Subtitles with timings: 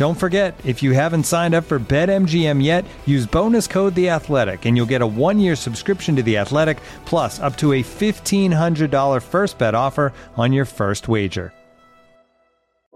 [0.00, 4.64] Don't forget, if you haven't signed up for BetMGM yet, use bonus code The Athletic,
[4.64, 8.90] and you'll get a one-year subscription to The Athletic, plus up to a fifteen hundred
[8.90, 11.52] dollar first bet offer on your first wager.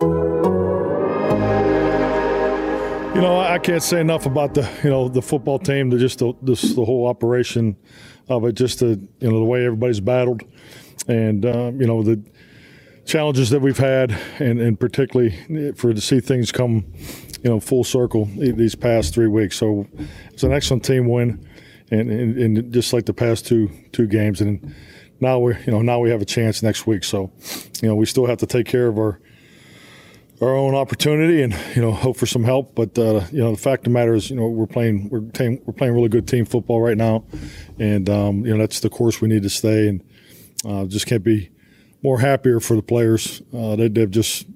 [0.00, 0.06] You
[3.20, 6.32] know, I can't say enough about the you know the football team, the just the
[6.40, 7.76] this, the whole operation
[8.30, 10.42] of it, just the you know the way everybody's battled,
[11.06, 12.24] and um, you know the
[13.04, 16.84] challenges that we've had, and, and particularly for to see things come,
[17.42, 19.56] you know, full circle these past three weeks.
[19.56, 19.86] So
[20.32, 21.46] it's an excellent team win,
[21.90, 24.74] and, and, and just like the past two two games, and
[25.20, 27.04] now we you know now we have a chance next week.
[27.04, 27.30] So
[27.82, 29.20] you know we still have to take care of our
[30.40, 32.74] our own opportunity and you know hope for some help.
[32.74, 35.20] But uh, you know the fact of the matter is you know we're playing we're,
[35.20, 37.24] team, we're playing really good team football right now,
[37.78, 40.02] and um, you know that's the course we need to stay and
[40.66, 41.50] uh, just can't be
[42.04, 43.42] more happier for the players.
[43.52, 44.46] Uh, they, have just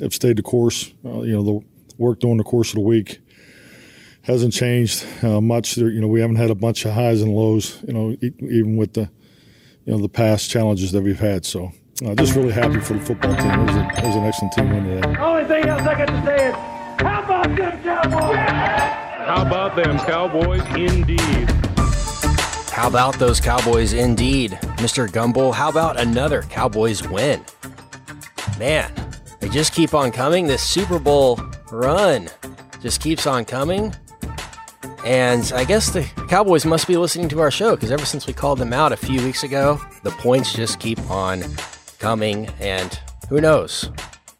[0.00, 0.94] have stayed the course.
[1.04, 1.60] Uh, you know the
[1.98, 3.18] work during the course of the week
[4.22, 5.74] hasn't changed uh, much.
[5.74, 7.82] There, you know we haven't had a bunch of highs and lows.
[7.86, 9.10] You know even with the
[9.84, 11.44] you know the past challenges that we've had.
[11.44, 11.72] So.
[12.04, 13.50] Uh, just really happy for the football team.
[13.50, 15.00] It was, a, it was an excellent team win today.
[15.00, 16.54] The only thing else I got to say is,
[17.00, 18.36] how about them Cowboys?
[19.26, 21.65] How about them Cowboys, indeed?
[22.76, 24.50] How about those Cowboys, indeed?
[24.76, 25.08] Mr.
[25.08, 27.42] Gumbel, how about another Cowboys win?
[28.58, 28.92] Man,
[29.40, 30.46] they just keep on coming.
[30.46, 31.40] This Super Bowl
[31.72, 32.28] run
[32.82, 33.94] just keeps on coming.
[35.06, 38.34] And I guess the Cowboys must be listening to our show because ever since we
[38.34, 41.42] called them out a few weeks ago, the points just keep on
[41.98, 42.46] coming.
[42.60, 43.00] And
[43.30, 43.90] who knows?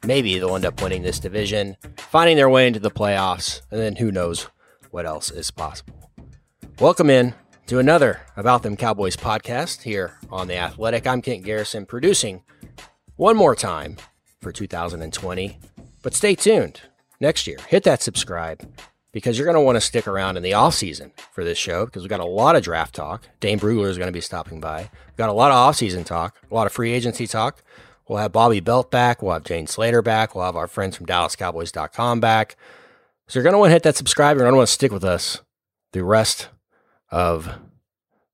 [0.05, 3.97] Maybe they'll end up winning this division, finding their way into the playoffs, and then
[3.97, 4.51] who knows
[4.91, 6.11] what else is possible.
[6.79, 7.33] Welcome in
[7.67, 11.05] to another About Them Cowboys podcast here on The Athletic.
[11.05, 12.45] I'm Kent Garrison, producing
[13.17, 13.97] one more time
[14.41, 15.59] for 2020.
[16.01, 16.83] But stay tuned
[17.19, 17.59] next year.
[17.67, 18.63] Hit that subscribe
[19.11, 21.87] because you're going to want to stick around in the off season for this show
[21.87, 23.29] because we've got a lot of draft talk.
[23.41, 24.89] Dane Brugler is going to be stopping by.
[25.07, 27.65] We've got a lot of off season talk, a lot of free agency talk.
[28.09, 29.23] We'll have Bobby Belt back.
[29.23, 30.37] We'll have Jane Slater back.
[30.37, 32.55] We'll have our friends from DallasCowboys.com back.
[33.27, 34.37] So you're going to want to hit that subscribe.
[34.37, 35.41] You're going to want to stick with us
[35.91, 36.49] the rest
[37.11, 37.49] of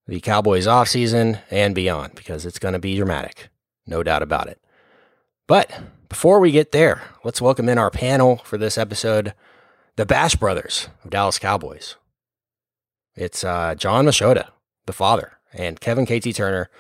[0.07, 3.49] the Cowboys off season and beyond because it's going to be dramatic.
[3.87, 4.61] No doubt about it.
[5.47, 5.71] But
[6.09, 9.35] before we get there, let's welcome in our panel for this episode
[9.97, 11.97] the Bash Brothers of Dallas Cowboys.
[13.15, 14.49] It's uh, Jon Machota,
[14.87, 16.71] the father, and Kevin KT Turner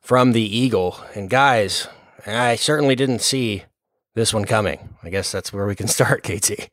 [0.00, 0.98] from the Eagle.
[1.14, 1.86] And guys,
[2.26, 3.64] I certainly didn't see
[4.14, 4.96] this one coming.
[5.02, 6.70] I guess that's where we can start, KT.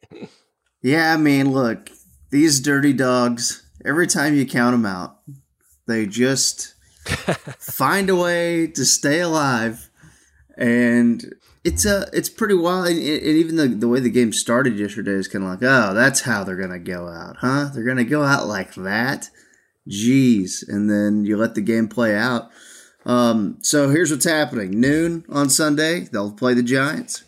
[0.82, 1.90] yeah, I mean, look,
[2.32, 5.20] these dirty dogs, every time you count them out,
[5.88, 6.74] they just
[7.60, 9.90] find a way to stay alive.
[10.58, 15.12] And it's a it's pretty wild, and, even the the way the game started yesterday
[15.14, 17.70] is kind of like, oh, that's how they're gonna go out, huh?
[17.74, 19.30] They're gonna go out like that,
[19.90, 22.50] jeez, and then you let the game play out.
[23.06, 27.24] Um, so here's what's happening: noon on Sunday, they'll play the Giants.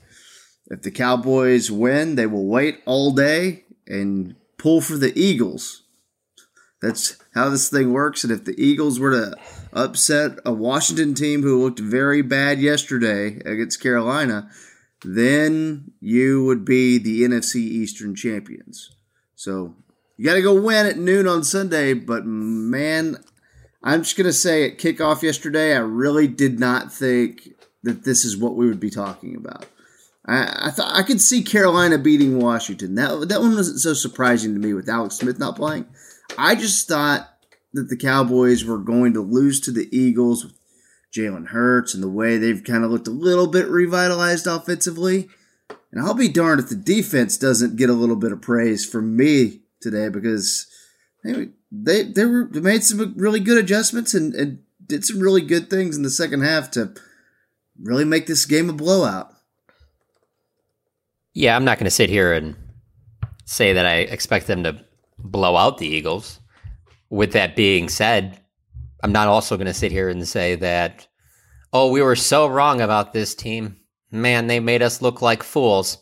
[0.67, 5.83] If the Cowboys win, they will wait all day and pull for the Eagles.
[6.81, 8.23] That's how this thing works.
[8.23, 9.35] And if the Eagles were to
[9.73, 14.49] upset a Washington team who looked very bad yesterday against Carolina,
[15.03, 18.91] then you would be the NFC Eastern champions.
[19.35, 19.75] So
[20.17, 21.93] you got to go win at noon on Sunday.
[21.93, 23.17] But man,
[23.83, 27.49] I'm just going to say at kickoff yesterday, I really did not think
[27.83, 29.65] that this is what we would be talking about.
[30.25, 32.95] I, I thought I could see Carolina beating Washington.
[32.95, 35.85] That that one wasn't so surprising to me with Alex Smith not playing.
[36.37, 37.29] I just thought
[37.73, 40.53] that the Cowboys were going to lose to the Eagles with
[41.15, 45.29] Jalen Hurts and the way they've kind of looked a little bit revitalized offensively.
[45.91, 49.15] And I'll be darned if the defense doesn't get a little bit of praise from
[49.15, 50.67] me today because
[51.23, 55.41] they they, they were they made some really good adjustments and, and did some really
[55.41, 56.93] good things in the second half to
[57.81, 59.33] really make this game a blowout.
[61.33, 62.55] Yeah, I'm not going to sit here and
[63.45, 64.83] say that I expect them to
[65.17, 66.39] blow out the Eagles.
[67.09, 68.39] With that being said,
[69.03, 71.07] I'm not also going to sit here and say that,
[71.71, 73.77] oh, we were so wrong about this team.
[74.11, 75.99] Man, they made us look like fools.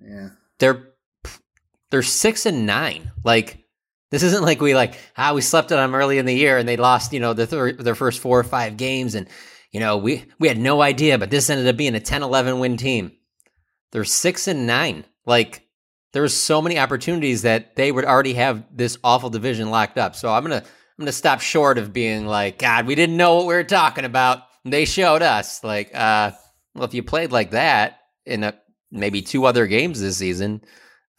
[0.00, 0.30] Yeah.
[0.58, 0.88] They're
[1.90, 3.12] they're six and nine.
[3.24, 3.64] Like
[4.10, 6.68] this isn't like we like ah we slept on them early in the year and
[6.68, 9.28] they lost you know the thir- their first four or five games and
[9.70, 12.76] you know we we had no idea but this ended up being a 10-11 win
[12.76, 13.12] team.
[13.92, 15.04] They're six and nine.
[15.26, 15.67] Like
[16.18, 20.16] there was so many opportunities that they would already have this awful division locked up.
[20.16, 23.46] So I'm gonna I'm gonna stop short of being like God we didn't know what
[23.46, 24.40] we were talking about.
[24.64, 26.32] They showed us like uh
[26.74, 28.54] well if you played like that in a,
[28.90, 30.62] maybe two other games this season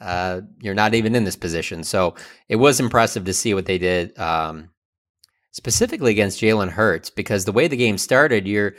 [0.02, 1.86] uh, you're not even in this position.
[1.86, 2.16] So
[2.50, 4.70] it was impressive to see what they did, um,
[5.52, 8.76] specifically against Jalen Hurts, because the way the game started, you're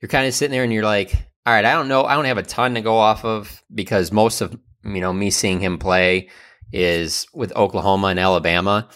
[0.00, 1.12] you're kind of sitting there and you're like,
[1.44, 4.12] all right, I don't know, I don't have a ton to go off of because
[4.12, 6.28] most of you know me seeing him play
[6.72, 8.88] is with Oklahoma and Alabama,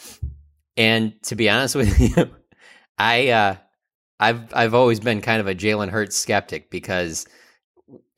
[0.76, 2.30] and to be honest with you,
[2.98, 3.56] I uh,
[4.20, 7.26] I've I've always been kind of a Jalen Hurts skeptic because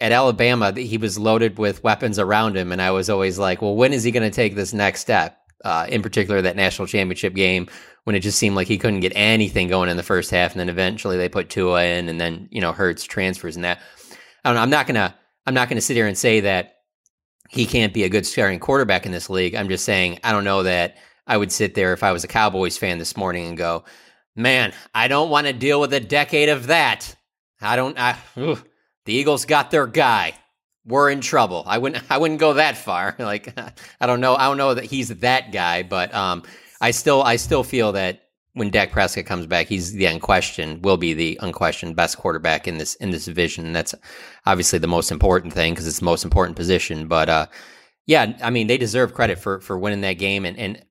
[0.00, 3.74] at Alabama, he was loaded with weapons around him, and I was always like, well,
[3.74, 5.38] when is he going to take this next step?
[5.64, 7.68] Uh, in particular, that national championship game
[8.04, 10.60] when it just seemed like he couldn't get anything going in the first half, and
[10.60, 13.80] then eventually they put Tua in, and then you know Hurts transfers and that.
[14.44, 14.62] I don't know.
[14.62, 15.14] I'm not gonna
[15.46, 16.80] I'm not gonna sit here and say that
[17.48, 19.54] he can't be a good starting quarterback in this league.
[19.54, 20.96] I'm just saying I don't know that
[21.26, 23.84] I would sit there if I was a Cowboys fan this morning and go,
[24.36, 27.14] man, I don't want to deal with a decade of that.
[27.60, 27.98] I don't.
[27.98, 28.62] I, ugh.
[29.04, 30.34] The Eagles got their guy.
[30.86, 31.64] We're in trouble.
[31.66, 33.16] I wouldn't I wouldn't go that far.
[33.18, 33.58] Like
[34.00, 36.42] I don't know I don't know that he's that guy, but um
[36.80, 38.23] I still I still feel that
[38.54, 42.78] when Dak Prescott comes back, he's the unquestioned will be the unquestioned best quarterback in
[42.78, 43.66] this in this division.
[43.66, 43.94] And that's
[44.46, 47.08] obviously the most important thing because it's the most important position.
[47.08, 47.46] But uh,
[48.06, 50.46] yeah, I mean they deserve credit for for winning that game.
[50.46, 50.84] And and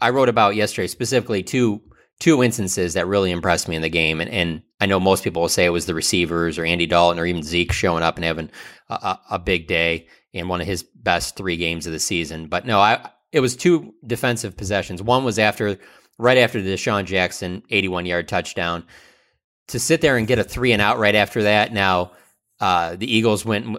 [0.00, 1.82] I wrote about yesterday specifically two
[2.20, 4.20] two instances that really impressed me in the game.
[4.20, 7.18] And, and I know most people will say it was the receivers or Andy Dalton
[7.18, 8.50] or even Zeke showing up and having
[8.88, 12.48] a, a, a big day in one of his best three games of the season.
[12.48, 15.02] But no, I it was two defensive possessions.
[15.02, 15.78] One was after
[16.18, 18.84] right after the DeSean Jackson 81 yard touchdown.
[19.68, 21.72] To sit there and get a three and out right after that.
[21.74, 22.12] Now,
[22.58, 23.78] uh, the Eagles went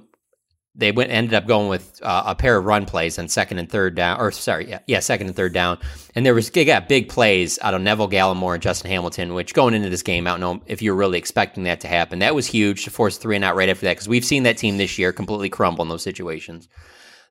[0.79, 3.69] they went ended up going with uh, a pair of run plays on second and
[3.69, 5.77] third down, or sorry, yeah, yeah, second and third down,
[6.15, 9.53] and there was they got big plays out of Neville Gallimore and Justin Hamilton, which
[9.53, 12.19] going into this game, I don't know if you're really expecting that to happen.
[12.19, 14.57] That was huge to force three and out right after that because we've seen that
[14.57, 16.69] team this year completely crumble in those situations.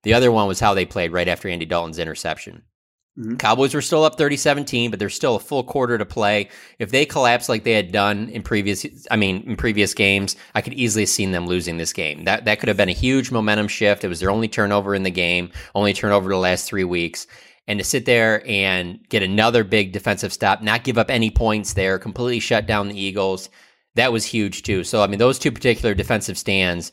[0.02, 2.62] The other one was how they played right after Andy Dalton's interception.
[3.19, 3.37] Mm-hmm.
[3.37, 6.49] Cowboys were still up 30-17, but there's still a full quarter to play.
[6.79, 10.61] If they collapse like they had done in previous I mean in previous games, I
[10.61, 12.25] could easily have seen them losing this game.
[12.25, 14.05] That that could have been a huge momentum shift.
[14.05, 17.26] It was their only turnover in the game, only turnover the last 3 weeks.
[17.67, 21.75] And to sit there and get another big defensive stop, not give up any points
[21.75, 23.50] there, completely shut down the Eagles,
[23.97, 24.85] that was huge too.
[24.85, 26.93] So I mean those two particular defensive stands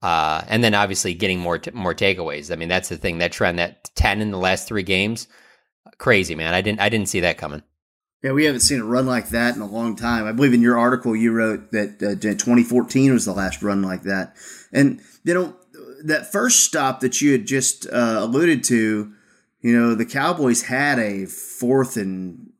[0.00, 2.50] uh, and then obviously getting more t- more takeaways.
[2.50, 5.28] I mean that's the thing that trend that 10 in the last 3 games
[5.98, 6.54] crazy, man.
[6.54, 7.62] I didn't I didn't see that coming.
[8.22, 10.26] Yeah, we haven't seen a run like that in a long time.
[10.26, 14.02] I believe in your article you wrote that uh, 2014 was the last run like
[14.02, 14.34] that.
[14.72, 15.56] And you know
[16.04, 19.12] that first stop that you had just uh, alluded to,
[19.60, 22.52] you know, the Cowboys had a fourth and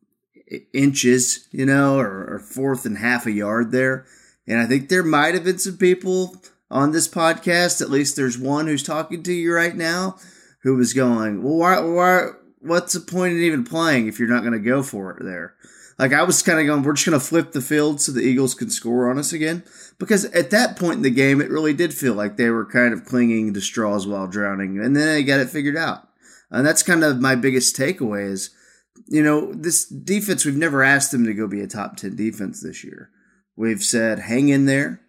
[0.73, 4.07] inches, you know, or, or fourth and half a yard there.
[4.47, 6.37] And I think there might have been some people
[6.71, 10.19] on this podcast, at least there's one who's talking to you right now,
[10.63, 12.29] who was going, well, why, why,
[12.67, 15.55] what's the point in even playing if you're not going to go for it there?
[15.99, 18.21] Like I was kind of going, we're just going to flip the field so the
[18.21, 19.65] Eagles can score on us again.
[19.99, 22.93] Because at that point in the game, it really did feel like they were kind
[22.93, 26.09] of clinging to straws while drowning, and then they got it figured out.
[26.51, 28.51] And that's kind of my biggest takeaway is,
[29.07, 30.45] you know, this defense.
[30.45, 33.11] We've never asked them to go be a top ten defense this year.
[33.57, 35.01] We've said hang in there.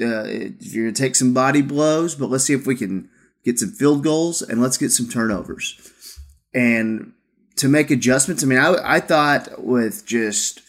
[0.00, 0.24] Uh,
[0.60, 3.08] you're gonna take some body blows, but let's see if we can
[3.44, 5.72] get some field goals and let's get some turnovers
[6.54, 7.12] and
[7.56, 8.42] to make adjustments.
[8.42, 10.60] I mean, I, I thought with just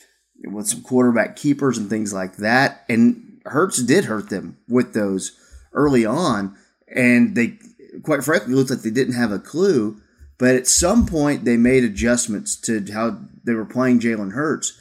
[0.44, 5.38] with some quarterback keepers and things like that, and Hurts did hurt them with those
[5.74, 6.56] early on,
[6.94, 7.58] and they
[8.04, 10.02] quite frankly looked like they didn't have a clue.
[10.38, 14.78] But at some point, they made adjustments to how they were playing Jalen Hurts.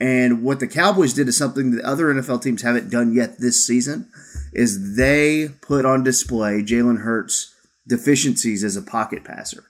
[0.00, 3.64] And what the Cowboys did is something that other NFL teams haven't done yet this
[3.64, 4.08] season
[4.52, 7.54] is they put on display Jalen Hurts'
[7.86, 9.64] deficiencies as a pocket passer.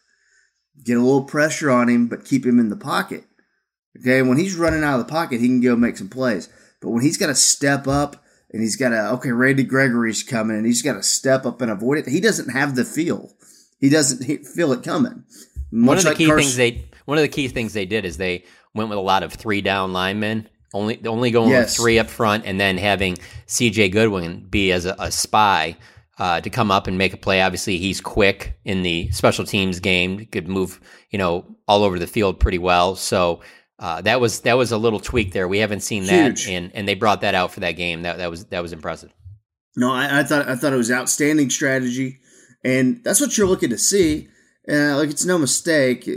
[0.82, 3.24] Get a little pressure on him, but keep him in the pocket.
[4.00, 6.48] Okay, when he's running out of the pocket, he can go make some plays.
[6.80, 10.56] But when he's got to step up and he's got to, okay, Randy Gregory's coming
[10.56, 13.32] and he's got to step up and avoid it, he doesn't have the feel.
[13.78, 15.24] He doesn't feel it coming.
[15.70, 17.84] Much one of the like key Carson- things they one of the key things they
[17.86, 21.76] did is they went with a lot of three down linemen, only only going Yes.
[21.78, 23.16] with three up front, and then having
[23.46, 23.90] C.J.
[23.90, 25.76] Goodwin be as a, a spy
[26.18, 27.42] uh, to come up and make a play.
[27.42, 30.80] Obviously, he's quick in the special teams game, could move
[31.10, 32.96] you know all over the field pretty well.
[32.96, 33.40] So.
[33.76, 35.48] Uh, that was that was a little tweak there.
[35.48, 36.48] We haven't seen that, Huge.
[36.48, 38.02] and and they brought that out for that game.
[38.02, 39.12] That that was that was impressive.
[39.76, 42.20] No, I, I thought I thought it was outstanding strategy,
[42.62, 44.28] and that's what you're looking to see.
[44.68, 46.08] Uh, like it's no mistake.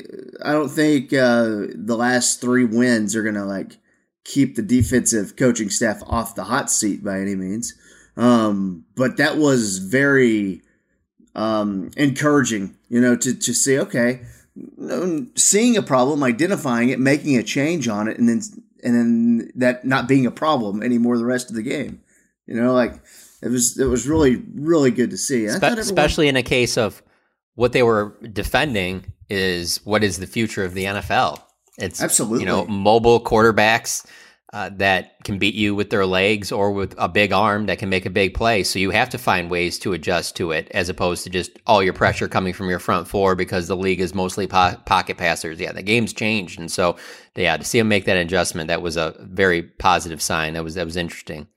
[0.46, 3.77] I don't think uh, the last three wins are gonna like
[4.24, 7.74] keep the defensive coaching staff off the hot seat by any means.
[8.17, 10.62] Um, but that was very
[11.36, 14.21] um, encouraging, you know, to to see okay,
[15.36, 18.41] seeing a problem, identifying it, making a change on it, and then
[18.83, 22.01] and then that not being a problem anymore the rest of the game.
[22.47, 22.93] You know, like
[23.43, 25.47] it was it was really really good to see.
[25.47, 27.03] Spe- everyone- especially in a case of
[27.55, 31.39] what they were defending is what is the future of the NFL.
[31.77, 32.39] It's Absolutely.
[32.39, 34.05] you know mobile quarterbacks
[34.54, 37.89] uh, that can beat you with their legs or with a big arm that can
[37.89, 38.63] make a big play.
[38.63, 41.84] So you have to find ways to adjust to it, as opposed to just all
[41.84, 45.60] your pressure coming from your front four because the league is mostly po- pocket passers.
[45.60, 46.96] Yeah, the game's changed, and so
[47.36, 50.54] yeah, to see them make that adjustment, that was a very positive sign.
[50.54, 51.48] That was that was interesting.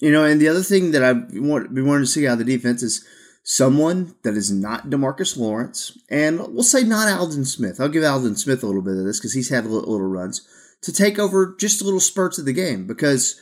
[0.00, 2.38] You know, and the other thing that I want we wanted to see out of
[2.40, 3.06] the defense is
[3.42, 7.80] someone that is not Demarcus Lawrence, and we'll say not Aldon Smith.
[7.80, 10.46] I'll give Aldon Smith a little bit of this because he's had little, little runs
[10.84, 13.40] to take over just little spurts of the game because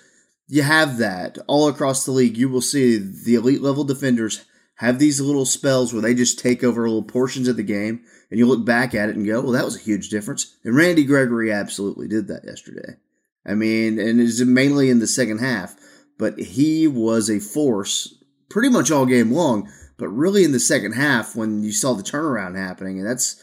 [0.49, 2.37] you have that all across the league.
[2.37, 4.45] You will see the elite level defenders
[4.77, 8.39] have these little spells where they just take over little portions of the game, and
[8.39, 11.05] you look back at it and go, "Well, that was a huge difference." And Randy
[11.05, 12.97] Gregory absolutely did that yesterday.
[13.45, 15.77] I mean, and it's mainly in the second half,
[16.19, 18.15] but he was a force
[18.49, 19.69] pretty much all game long.
[19.99, 23.43] But really, in the second half, when you saw the turnaround happening, and that's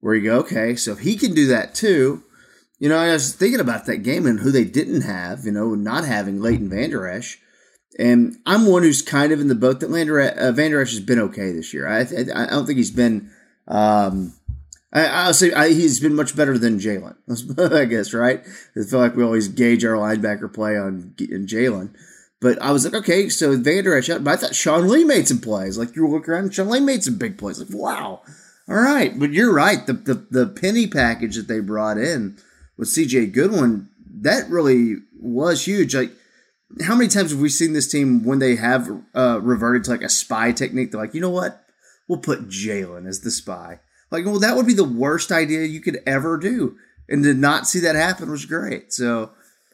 [0.00, 2.22] where you go, okay, so if he can do that too,
[2.78, 5.74] you know, I was thinking about that game and who they didn't have, you know,
[5.74, 7.40] not having Leighton Vander Esch.
[7.98, 11.00] And I'm one who's kind of in the boat that Lander, uh, Vander Esch has
[11.00, 11.88] been okay this year.
[11.88, 13.30] I, I, I don't think he's been,
[13.66, 14.34] um,
[14.92, 17.16] I, I'll say I, he's been much better than Jaylon,
[17.72, 18.42] I guess, right?
[18.76, 21.94] I feel like we always gauge our linebacker play on Jaylon.
[22.40, 25.40] But I was like, okay, so Vander Esch, but I thought Sean Lee made some
[25.40, 25.76] plays.
[25.76, 27.58] Like you look around, Sean Lee made some big plays.
[27.58, 28.22] Like, wow.
[28.68, 29.18] All right.
[29.18, 29.84] But you're right.
[29.84, 32.38] The, the, the penny package that they brought in
[32.78, 33.88] with CJ Goodwin,
[34.20, 35.94] that really was huge.
[35.94, 36.12] Like,
[36.82, 40.02] how many times have we seen this team when they have uh, reverted to like
[40.02, 40.92] a spy technique?
[40.92, 41.64] They're like, you know what?
[42.06, 43.80] We'll put Jaylon as the spy.
[44.10, 46.76] Like, well, that would be the worst idea you could ever do.
[47.08, 48.92] And to not see that happen was great.
[48.92, 49.30] So,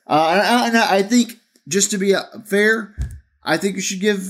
[0.07, 2.95] uh, and I, think just to be uh, fair,
[3.43, 4.25] I think you should give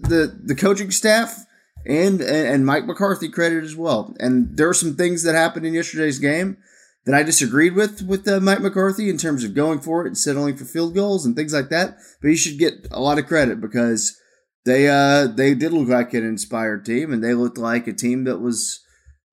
[0.00, 1.46] the the coaching staff
[1.84, 4.14] and and Mike McCarthy credit as well.
[4.18, 6.58] And there are some things that happened in yesterday's game
[7.06, 10.18] that I disagreed with with uh, Mike McCarthy in terms of going for it and
[10.18, 11.96] settling for field goals and things like that.
[12.20, 14.20] But he should get a lot of credit because
[14.66, 18.24] they uh they did look like an inspired team and they looked like a team
[18.24, 18.80] that was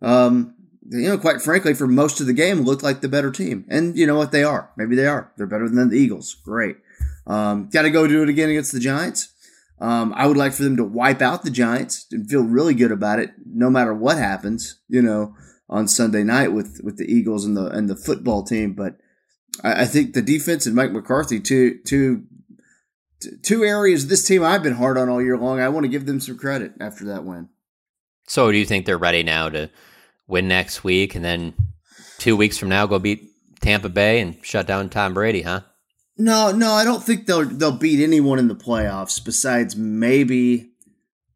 [0.01, 0.55] um
[0.89, 3.65] you know quite frankly for most of the game looked like the better team.
[3.67, 4.71] And you know what they are.
[4.77, 5.33] Maybe they are.
[5.35, 6.35] They're better than the Eagles.
[6.45, 6.77] Great.
[7.25, 9.29] Um got to go do it again against the Giants.
[9.79, 12.91] Um, I would like for them to wipe out the Giants and feel really good
[12.91, 14.79] about it, no matter what happens.
[14.87, 15.35] You know,
[15.69, 18.73] on Sunday night with with the Eagles and the and the football team.
[18.73, 18.97] But
[19.63, 22.23] I, I think the defense and Mike McCarthy, two two
[23.41, 25.59] two areas of this team I've been hard on all year long.
[25.59, 27.49] I want to give them some credit after that win.
[28.27, 29.69] So, do you think they're ready now to
[30.27, 31.53] win next week, and then
[32.17, 33.29] two weeks from now go beat
[33.61, 35.41] Tampa Bay and shut down Tom Brady?
[35.41, 35.61] Huh?
[36.17, 40.72] No, no, I don't think they'll they'll beat anyone in the playoffs besides maybe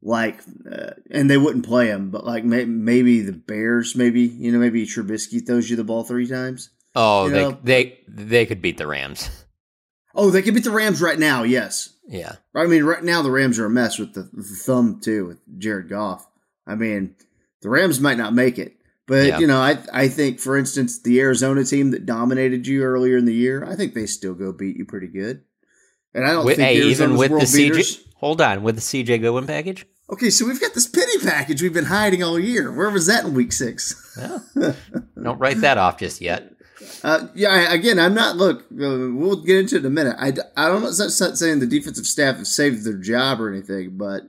[0.01, 0.39] like,
[0.72, 4.60] uh, and they wouldn't play him, but like may, maybe the Bears, maybe you know,
[4.60, 6.70] maybe Trubisky throws you the ball three times.
[6.96, 9.30] Oh, they know- they they could beat the Rams.
[10.16, 11.44] Oh, they could beat the Rams right now.
[11.44, 15.00] Yes, Yeah, I mean, right now the Rams are a mess with the, the thumb
[15.04, 16.27] too with Jared Goff.
[16.66, 17.16] I mean,
[17.62, 18.77] the Rams might not make it,
[19.08, 19.39] but Yeah.
[19.39, 23.25] you know, I I think, for instance, the Arizona team that dominated you earlier in
[23.25, 25.42] the year, I think they still go beat you pretty good.
[26.16, 28.04] And I don't With- think hey, even with the world CJ.
[28.17, 29.86] Hold on, with the CJ Goodwin package.
[30.09, 32.71] Okay, so we've got this pity package we've been hiding all year.
[32.71, 34.17] Where was that in week six?
[35.21, 36.53] Don't write that off just yet.
[37.03, 38.38] Uh, yeah, again, I'm not.
[38.38, 40.15] Look, uh, we'll get into it in a minute.
[40.17, 40.77] I, I don't.
[40.77, 44.24] I'm not saying the defensive staff have saved their job or anything, but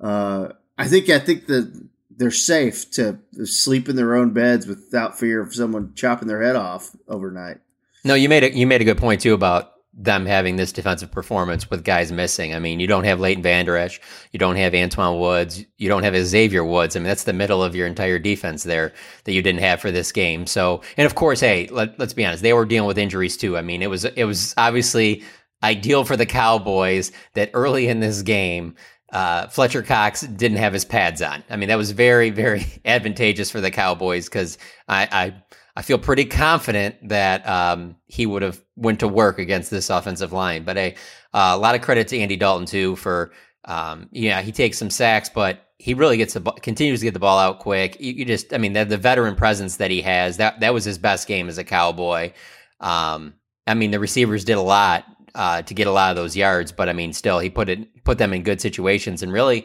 [0.00, 5.18] uh, I think I think that they're safe to sleep in their own beds without
[5.18, 7.58] fear of someone chopping their head off overnight.
[8.04, 11.10] No, you made a you made a good point too about them having this defensive
[11.10, 12.54] performance with guys missing.
[12.54, 14.00] I mean, you don't have Leighton Vander Esch,
[14.32, 16.96] you don't have Antwaun Woods, you don't have Xavier Woods.
[16.96, 18.94] I mean, that's the middle of your entire defense there
[19.24, 20.46] that you didn't have for this game.
[20.46, 23.58] So, and of course, hey, let, let's be honest, they were dealing with injuries too.
[23.58, 25.22] I mean, it was it was obviously
[25.62, 28.74] ideal for the Cowboys that early in this game.
[29.12, 31.44] Uh, Fletcher Cox didn't have his pads on.
[31.50, 34.56] I mean, that was very, very advantageous for the Cowboys because
[34.88, 35.41] I, I
[35.74, 40.32] I feel pretty confident that um, he would have went to work against this offensive
[40.32, 40.64] line.
[40.64, 40.94] But a,
[41.32, 43.32] uh, a lot of credit to Andy Dalton too for
[43.64, 47.20] um, yeah he takes some sacks, but he really gets the continues to get the
[47.20, 47.96] ball out quick.
[48.00, 50.84] You, you just I mean the, the, veteran presence that he has that that was
[50.84, 52.32] his best game as a Cowboy.
[52.80, 53.34] Um,
[53.66, 56.70] I mean the receivers did a lot uh, to get a lot of those yards,
[56.70, 59.64] but I mean still he put it put them in good situations and really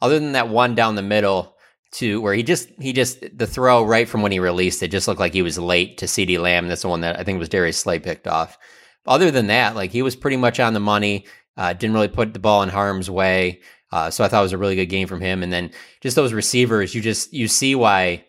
[0.00, 1.56] other than that one down the middle
[1.92, 5.08] to where he just he just the throw right from when he released it just
[5.08, 6.68] looked like he was late to CeeDee Lamb.
[6.68, 8.58] That's the one that I think was Darius Slay picked off.
[9.06, 11.26] Other than that, like he was pretty much on the money.
[11.56, 13.60] Uh, didn't really put the ball in harm's way.
[13.92, 15.42] Uh, so I thought it was a really good game from him.
[15.42, 18.24] And then just those receivers, you just you see why.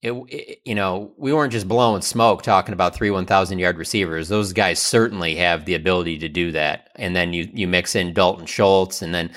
[0.00, 4.28] It, it, you know, we weren't just blowing smoke talking about three 1,000 yard receivers.
[4.28, 6.88] Those guys certainly have the ability to do that.
[6.96, 9.30] And then you, you mix in Dalton Schultz and then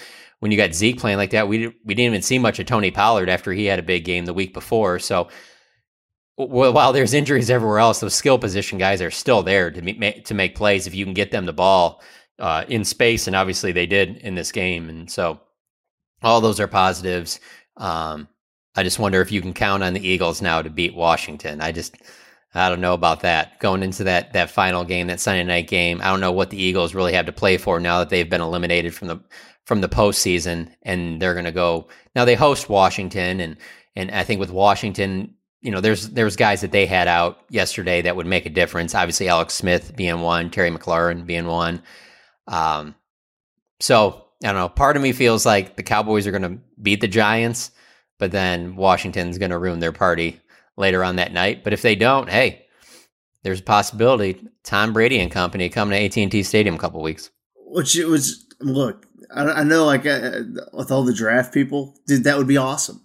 [0.46, 2.92] when you got Zeke playing like that, we we didn't even see much of Tony
[2.92, 5.00] Pollard after he had a big game the week before.
[5.00, 5.28] So
[6.36, 10.36] while there's injuries everywhere else, those skill position guys are still there to make, to
[10.36, 12.04] make plays if you can get them the ball
[12.38, 14.88] uh, in space, and obviously they did in this game.
[14.88, 15.40] And so
[16.22, 17.40] all those are positives.
[17.78, 18.28] Um,
[18.76, 21.60] I just wonder if you can count on the Eagles now to beat Washington.
[21.60, 21.96] I just
[22.54, 26.02] I don't know about that going into that that final game, that Sunday night game.
[26.04, 28.42] I don't know what the Eagles really have to play for now that they've been
[28.42, 29.20] eliminated from the
[29.66, 32.26] from the postseason, and they're going to go now.
[32.26, 33.58] They host Washington, and
[33.96, 38.02] and I think with Washington, you know, there's there's guys that they had out yesterday
[38.04, 38.96] that would make a difference.
[38.96, 41.82] Obviously, Alex Smith being one, Terry McLaurin being one.
[42.48, 42.96] Um,
[43.80, 44.70] so I don't know.
[44.70, 47.72] Part of me feels like the Cowboys are going to beat the Giants,
[48.20, 50.40] but then Washington's going to ruin their party
[50.78, 51.64] later on that night.
[51.64, 52.66] But if they don't, hey,
[53.44, 57.02] there's a possibility Tom Brady and company coming to AT and T Stadium a couple
[57.02, 57.32] weeks.
[57.56, 60.42] Which it was look I, I know, like uh,
[60.74, 63.02] with all the draft people, dude, that would be awesome.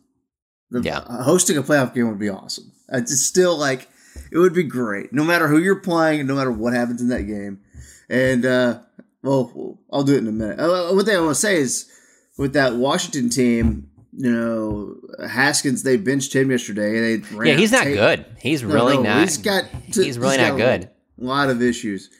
[0.71, 2.73] The, yeah, uh, hosting a playoff game would be awesome.
[2.93, 3.89] It's still like
[4.31, 7.23] it would be great, no matter who you're playing, no matter what happens in that
[7.23, 7.61] game.
[8.09, 8.81] And uh,
[9.23, 10.59] well, I'll do it in a minute.
[10.59, 11.91] Uh, one thing I want to say is
[12.39, 17.17] with that Washington team, you know, Haskins they benched him yesterday.
[17.17, 18.27] They yeah, he's not good.
[18.39, 19.21] He's no, really no, not.
[19.23, 20.91] He's got to, he's really he's not good.
[21.21, 22.11] A lot of issues.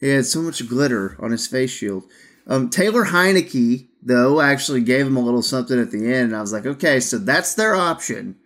[0.00, 2.04] He had so much glitter on his face shield.
[2.46, 6.40] Um, Taylor Heinicke, though, actually gave him a little something at the end, and I
[6.40, 8.36] was like, okay, so that's their option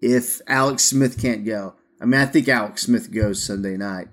[0.00, 1.74] if Alex Smith can't go.
[2.00, 4.08] I mean, I think Alex Smith goes Sunday night.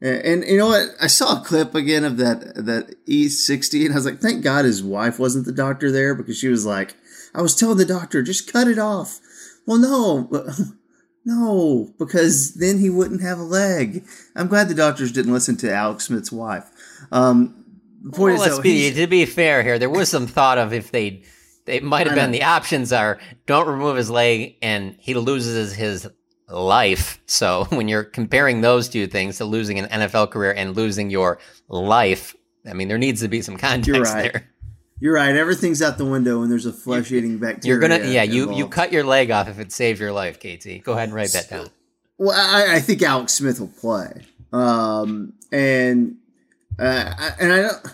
[0.00, 0.90] And, and you know what?
[1.00, 4.64] I saw a clip again of that that E60, and I was like, thank God
[4.64, 6.94] his wife wasn't the doctor there because she was like,
[7.34, 9.20] I was telling the doctor, just cut it off.
[9.66, 10.30] Well, no,
[11.24, 14.04] no, because then he wouldn't have a leg.
[14.36, 16.70] I'm glad the doctors didn't listen to Alex Smith's wife.
[17.10, 17.63] Um,
[18.04, 19.78] well, let's be to be fair here.
[19.78, 21.22] There was some thought of if they
[21.66, 26.08] it might have been the options are don't remove his leg and he loses his
[26.48, 27.20] life.
[27.26, 31.38] So when you're comparing those two things to losing an NFL career and losing your
[31.68, 32.36] life,
[32.68, 34.32] I mean there needs to be some context you're right.
[34.32, 34.50] there.
[35.00, 35.34] You're right.
[35.34, 37.68] Everything's out the window when there's a flesh eating bacteria.
[37.68, 38.22] You're gonna yeah.
[38.22, 38.58] You involved.
[38.58, 40.84] you cut your leg off if it saves your life, KT.
[40.84, 41.68] Go ahead and write that down.
[42.16, 46.16] Well, I, I think Alex Smith will play, um, and
[46.78, 47.86] uh, and I don't.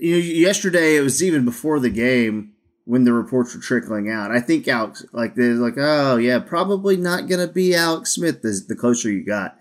[0.00, 2.52] You know, yesterday it was even before the game
[2.84, 4.30] when the reports were trickling out.
[4.30, 8.42] I think Alex, like they're like, oh yeah, probably not gonna be Alex Smith.
[8.42, 9.58] The, the closer you got,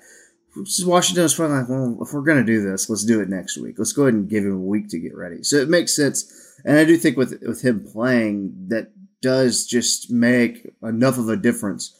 [0.85, 3.75] Washington was finally like, well, if we're gonna do this, let's do it next week.
[3.77, 5.43] Let's go ahead and give him a week to get ready.
[5.43, 8.91] So it makes sense, and I do think with with him playing, that
[9.21, 11.95] does just make enough of a difference.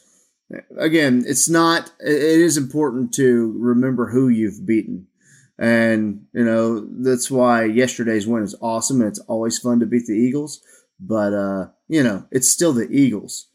[0.78, 1.90] Again, it's not.
[2.00, 5.08] It is important to remember who you've beaten
[5.58, 9.00] and, you know, that's why yesterday's win is awesome.
[9.00, 10.60] And it's always fun to beat the Eagles.
[11.00, 13.48] But, uh, you know, it's still the Eagles.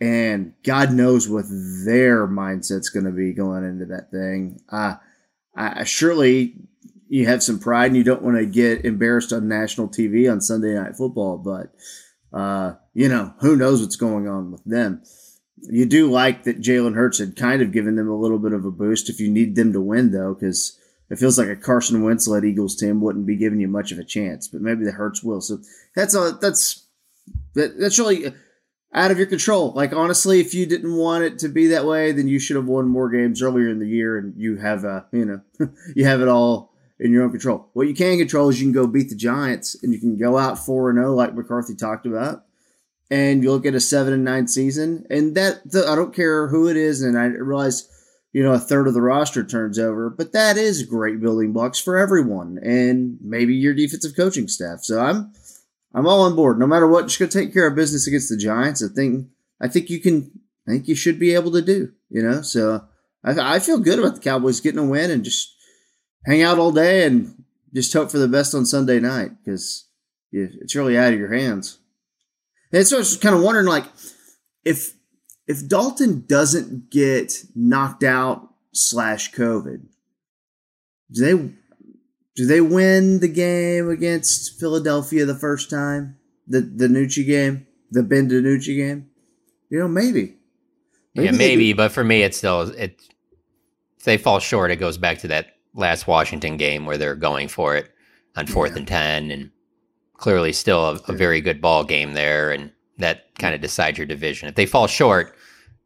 [0.00, 4.60] And God knows what their mindset's going to be going into that thing.
[4.68, 4.96] Uh,
[5.56, 6.54] I, surely
[7.08, 10.40] you have some pride and you don't want to get embarrassed on national TV on
[10.40, 11.38] Sunday Night Football.
[11.38, 11.72] But,
[12.38, 15.02] uh, you know, who knows what's going on with them.
[15.62, 18.66] you do like that Jalen Hurts had kind of given them a little bit of
[18.66, 20.77] a boost if you need them to win, though, because
[21.10, 23.98] it feels like a Carson Wentz led Eagles team wouldn't be giving you much of
[23.98, 25.40] a chance, but maybe the Hurts will.
[25.40, 25.60] So
[25.94, 26.86] that's a, that's
[27.54, 28.32] that, that's really
[28.92, 29.72] out of your control.
[29.72, 32.66] Like honestly, if you didn't want it to be that way, then you should have
[32.66, 35.40] won more games earlier in the year, and you have uh you know
[35.94, 37.68] you have it all in your own control.
[37.72, 40.36] What you can control is you can go beat the Giants, and you can go
[40.36, 42.44] out four and zero like McCarthy talked about,
[43.10, 46.48] and you look at a seven and nine season, and that the, I don't care
[46.48, 47.88] who it is, and I realize
[48.32, 51.78] you know a third of the roster turns over, but that is great building blocks
[51.80, 54.80] for everyone, and maybe your defensive coaching staff.
[54.82, 55.32] So I'm
[55.94, 56.58] I'm all on board.
[56.58, 58.82] No matter what, just gonna take care of business against the Giants.
[58.82, 59.28] I think
[59.60, 60.30] I think you can.
[60.66, 61.92] I think you should be able to do.
[62.10, 62.84] You know, so
[63.24, 65.54] I, I feel good about the Cowboys getting a win and just
[66.26, 69.86] hang out all day and just hope for the best on Sunday night because
[70.32, 71.78] it's really out of your hands.
[72.72, 73.86] And so I was kind of wondering, like,
[74.64, 74.92] if
[75.48, 79.86] if Dalton doesn't get knocked out slash COVID,
[81.10, 81.52] do they
[82.36, 86.18] do they win the game against Philadelphia the first time?
[86.46, 89.10] The the Nucci game, the Ben DiNucci game.
[89.70, 90.36] You know, maybe.
[91.14, 91.72] maybe yeah, maybe.
[91.72, 93.00] But for me, it's still it.
[93.96, 97.48] If they fall short, it goes back to that last Washington game where they're going
[97.48, 97.90] for it
[98.36, 98.78] on fourth yeah.
[98.78, 99.50] and ten, and
[100.14, 104.06] clearly still a, a very good ball game there, and that kind of decides your
[104.06, 104.48] division.
[104.48, 105.34] If they fall short,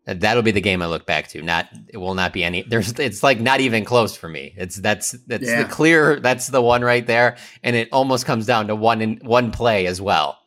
[0.05, 1.43] That'll be the game I look back to.
[1.43, 2.63] Not it will not be any.
[2.63, 4.53] There's it's like not even close for me.
[4.57, 5.63] It's that's that's yeah.
[5.63, 6.19] the clear.
[6.19, 9.87] That's the one right there, and it almost comes down to one in one play
[9.87, 10.39] as well.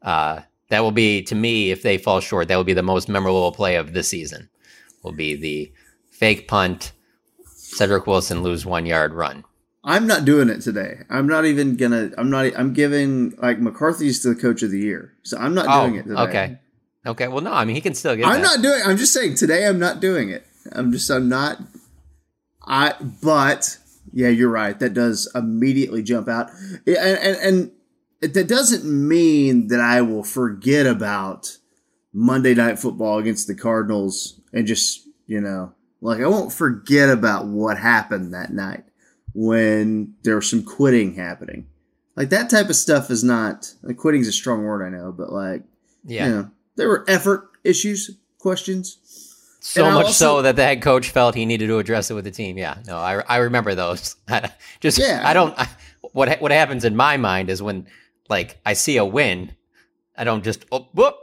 [0.00, 2.48] Uh, that will be to me if they fall short.
[2.48, 4.48] That will be the most memorable play of the season.
[5.02, 5.72] Will be the
[6.08, 6.92] fake punt,
[7.44, 9.44] Cedric Wilson lose one yard run.
[9.84, 11.00] I'm not doing it today.
[11.10, 12.12] I'm not even gonna.
[12.16, 12.46] I'm not.
[12.56, 15.98] I'm giving like McCarthy's to the coach of the year, so I'm not oh, doing
[15.98, 16.20] it today.
[16.20, 16.58] Okay.
[17.06, 17.28] Okay.
[17.28, 18.26] Well, no, I mean he can still get.
[18.26, 18.56] I'm that.
[18.56, 18.80] not doing.
[18.84, 19.66] I'm just saying today.
[19.66, 20.46] I'm not doing it.
[20.72, 21.10] I'm just.
[21.10, 21.58] I'm not.
[22.64, 22.94] I.
[23.22, 23.78] But
[24.12, 24.78] yeah, you're right.
[24.78, 26.50] That does immediately jump out,
[26.86, 27.72] and and,
[28.22, 31.56] and that doesn't mean that I will forget about
[32.12, 37.46] Monday Night Football against the Cardinals and just you know like I won't forget about
[37.46, 38.84] what happened that night
[39.34, 41.66] when there was some quitting happening.
[42.14, 45.10] Like that type of stuff is not like quitting is a strong word I know,
[45.10, 45.62] but like
[46.04, 46.26] yeah.
[46.26, 48.98] You know, there were effort issues, questions.
[49.60, 52.24] So much also, so that the head coach felt he needed to address it with
[52.24, 52.58] the team.
[52.58, 54.16] Yeah, no, I, I remember those.
[54.80, 55.22] Just yeah.
[55.24, 55.56] I don't.
[55.56, 55.68] I,
[56.12, 57.86] what what happens in my mind is when
[58.28, 59.54] like I see a win,
[60.16, 61.14] I don't just oh, whoop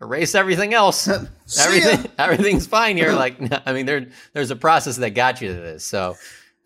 [0.00, 1.08] erase everything else.
[1.58, 3.12] Everything everything's fine here.
[3.12, 5.84] like I mean, there there's a process that got you to this.
[5.84, 6.16] So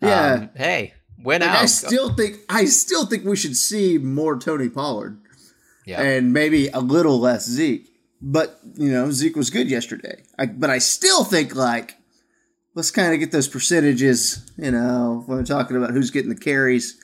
[0.01, 1.63] yeah, um, hey, win like, out.
[1.63, 5.19] I still think I still think we should see more Tony Pollard.
[5.85, 7.92] Yeah, and maybe a little less Zeke.
[8.25, 10.23] But you know, Zeke was good yesterday.
[10.39, 11.97] I, but I still think like
[12.73, 14.49] let's kind of get those percentages.
[14.57, 16.97] You know, when we're talking about who's getting the carries,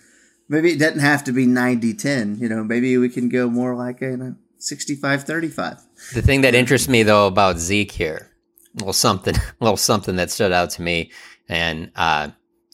[0.47, 2.39] maybe it doesn't have to be 90-10.
[2.39, 5.81] You know, maybe we can go more like a you know, 65-35.
[6.13, 8.31] The thing that interests me though about Zeke here,
[8.75, 11.11] little something, little something that stood out to me,
[11.49, 12.29] and uh,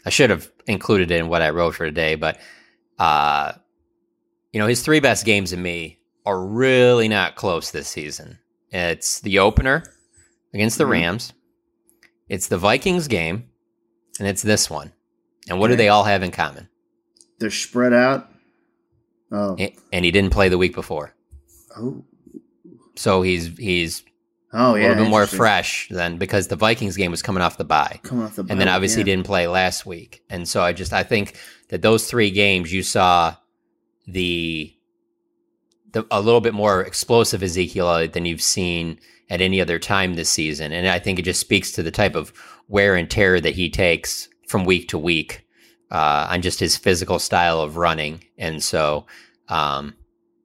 [0.05, 2.39] I should have included it in what I wrote for today, but
[2.99, 3.53] uh,
[4.53, 8.39] you know, his three best games in me are really not close this season.
[8.69, 9.83] It's the opener
[10.53, 10.91] against the mm-hmm.
[10.91, 11.33] Rams,
[12.27, 13.49] it's the Vikings game,
[14.19, 14.91] and it's this one.
[15.47, 15.73] And what okay.
[15.73, 16.69] do they all have in common?
[17.39, 18.29] They're spread out.
[19.31, 19.57] Oh.
[19.91, 21.13] And he didn't play the week before.
[21.77, 22.03] Oh.
[22.95, 24.03] So he's he's
[24.53, 27.57] oh, yeah, a little bit more fresh than because the Vikings game was coming off
[27.57, 27.99] the bye.
[28.03, 28.51] Coming off the bye.
[28.51, 29.05] And then obviously yeah.
[29.05, 30.23] didn't play last week.
[30.29, 31.37] And so I just I think
[31.69, 33.35] that those three games you saw
[34.07, 34.74] the
[35.95, 40.29] the, a little bit more explosive Ezekiel than you've seen at any other time this
[40.29, 40.73] season.
[40.73, 42.33] And I think it just speaks to the type of
[42.67, 45.47] wear and tear that he takes from week to week
[45.89, 48.25] uh, on just his physical style of running.
[48.37, 49.05] And so,
[49.47, 49.95] um,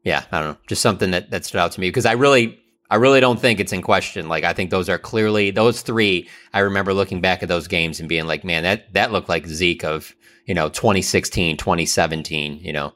[0.05, 2.57] yeah, I don't know, just something that, that stood out to me because I really,
[2.89, 4.29] I really don't think it's in question.
[4.29, 6.29] Like, I think those are clearly those three.
[6.55, 9.49] I remember looking back at those games and being like, man, that, that looked like
[9.49, 10.15] Zeke of,
[10.47, 12.91] you know, 2016, 2017, you know,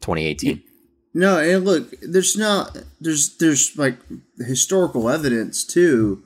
[0.00, 0.64] 2018.
[1.14, 3.98] No, and look, there's not there's there's like
[4.38, 6.22] historical evidence too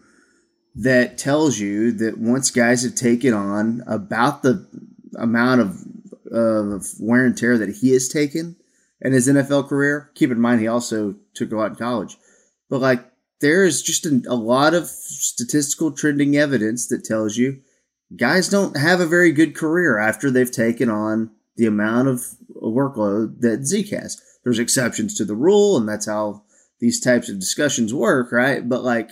[0.77, 4.67] that tells you that once guys have taken on about the
[5.17, 5.83] amount of
[6.31, 8.57] of wear and tear that he has taken
[9.01, 10.11] in his NFL career.
[10.15, 12.17] Keep in mind he also took a lot in college,
[12.71, 13.05] but like
[13.41, 17.61] there is just a, a lot of statistical trending evidence that tells you
[18.17, 22.23] guys don't have a very good career after they've taken on the amount of
[22.63, 26.45] workload that Zeke has there's exceptions to the rule, and that's how
[26.79, 28.67] these types of discussions work, right?
[28.67, 29.11] But like,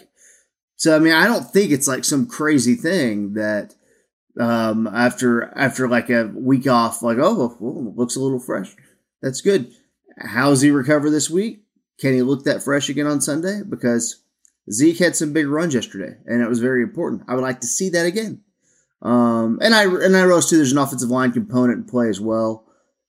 [0.77, 3.75] So I mean, I don't think it's like some crazy thing that
[4.39, 8.77] um, after after like a week off, like oh, well, looks a little fresh.
[9.23, 9.73] That's good.
[10.21, 11.65] How's he recover this week?
[11.99, 13.63] Can he look that fresh again on Sunday?
[13.69, 14.23] Because
[14.71, 17.25] Zeke had some big runs yesterday, and it was very important.
[17.27, 18.41] I would like to see that again.
[19.03, 22.21] Um, and I and I realize too, there's an offensive line component in play as
[22.21, 22.64] well.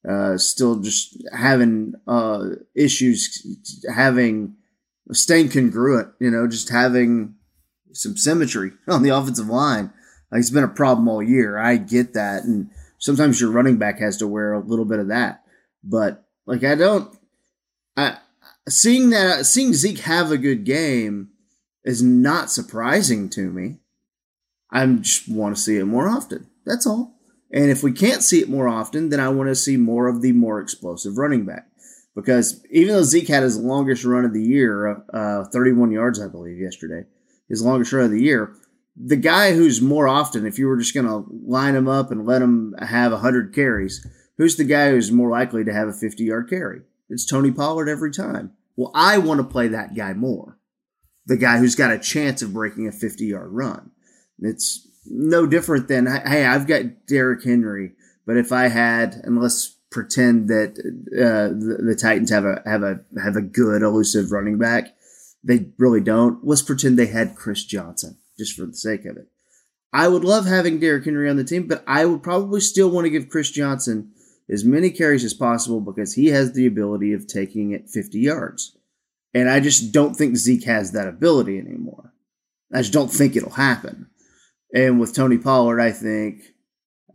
[0.08, 3.46] Uh, still just having uh, issues,
[3.94, 4.56] having
[5.12, 6.10] staying congruent.
[6.20, 7.36] You know, just having
[7.94, 9.92] some symmetry on the offensive line.
[10.32, 11.58] Like it's been a problem all year.
[11.58, 15.08] I get that, and sometimes your running back has to wear a little bit of
[15.08, 15.44] that.
[15.84, 17.16] But like I don't,
[17.96, 18.18] I
[18.68, 21.30] seeing that seeing Zeke have a good game
[21.84, 23.78] is not surprising to me.
[24.72, 26.48] I just want to see it more often.
[26.66, 27.15] That's all.
[27.56, 30.22] And if we can't see it more often, then I want to see more of
[30.22, 31.70] the more explosive running back.
[32.14, 36.28] Because even though Zeke had his longest run of the year, uh, 31 yards, I
[36.28, 37.06] believe, yesterday,
[37.48, 38.54] his longest run of the year,
[38.98, 42.26] the guy who's more often, if you were just going to line him up and
[42.26, 44.06] let him have 100 carries,
[44.38, 46.82] who's the guy who's more likely to have a 50 yard carry?
[47.10, 48.52] It's Tony Pollard every time.
[48.76, 50.58] Well, I want to play that guy more.
[51.26, 53.92] The guy who's got a chance of breaking a 50 yard run.
[54.40, 57.94] It's no different than, hey, I've got Derrick Henry,
[58.26, 60.72] but if I had, and let's pretend that
[61.14, 64.96] uh, the, the, Titans have a have a have a good elusive running back,
[65.44, 66.46] they really don't.
[66.46, 69.28] Let's pretend they had Chris Johnson, just for the sake of it.
[69.94, 73.06] I would love having Derrick Henry on the team, but I would probably still want
[73.06, 74.12] to give Chris Johnson
[74.50, 78.78] as many carries as possible because he has the ability of taking it 50 yards.
[79.34, 82.14] And I just don't think Zeke has that ability anymore.
[82.74, 84.08] I just don't think it'll happen.
[84.76, 86.54] And with Tony Pollard, I think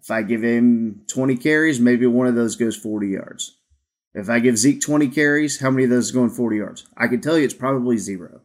[0.01, 3.59] if I give him 20 carries, maybe one of those goes 40 yards.
[4.15, 6.87] If I give Zeke 20 carries, how many of those are going 40 yards?
[6.97, 8.41] I can tell you it's probably zero.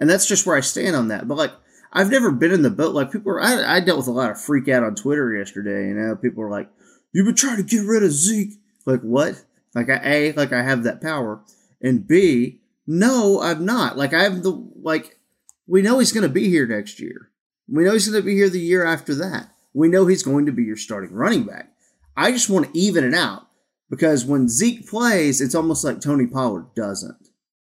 [0.00, 1.28] And that's just where I stand on that.
[1.28, 1.52] But like,
[1.92, 2.94] I've never been in the boat.
[2.94, 5.88] Like, people are, I, I dealt with a lot of freak out on Twitter yesterday.
[5.88, 6.70] You know, people are like,
[7.12, 8.54] you've been trying to get rid of Zeke.
[8.86, 9.44] Like, what?
[9.74, 11.42] Like, I, A, like I have that power.
[11.82, 13.98] And B, no, I'm not.
[13.98, 15.20] Like, I have the, like,
[15.66, 17.30] we know he's going to be here next year.
[17.68, 19.50] We know he's going to be here the year after that.
[19.74, 21.70] We know he's going to be your starting running back.
[22.16, 23.46] I just want to even it out
[23.90, 27.28] because when Zeke plays, it's almost like Tony Pollard doesn't.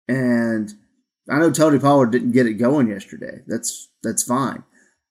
[0.07, 0.73] And
[1.29, 3.41] I know Tony Pollard didn't get it going yesterday.
[3.47, 4.63] That's that's fine.